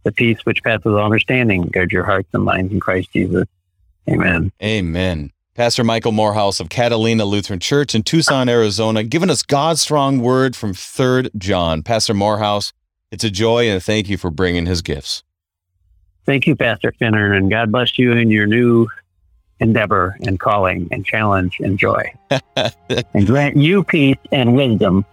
[0.03, 3.47] The peace which passes all understanding, guard your hearts and minds in Christ Jesus.
[4.09, 4.51] Amen.
[4.61, 5.31] Amen.
[5.55, 10.53] Pastor Michael Morehouse of Catalina Lutheran Church in Tucson, Arizona, giving us God's strong word
[10.53, 11.81] from 3rd John.
[11.81, 12.73] Pastor Morehouse,
[13.09, 15.23] it's a joy and thank you for bringing his gifts.
[16.25, 18.89] Thank you, Pastor Finnern, and God bless you in your new
[19.61, 22.03] endeavor and calling and challenge and joy.
[22.57, 25.05] and grant you peace and wisdom.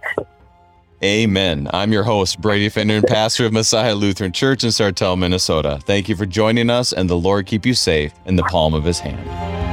[1.01, 1.69] Amen.
[1.71, 5.79] I'm your host, Brady Finnern, and pastor of Messiah Lutheran Church in Sartell, Minnesota.
[5.85, 8.83] Thank you for joining us, and the Lord keep you safe in the palm of
[8.83, 9.72] his hand.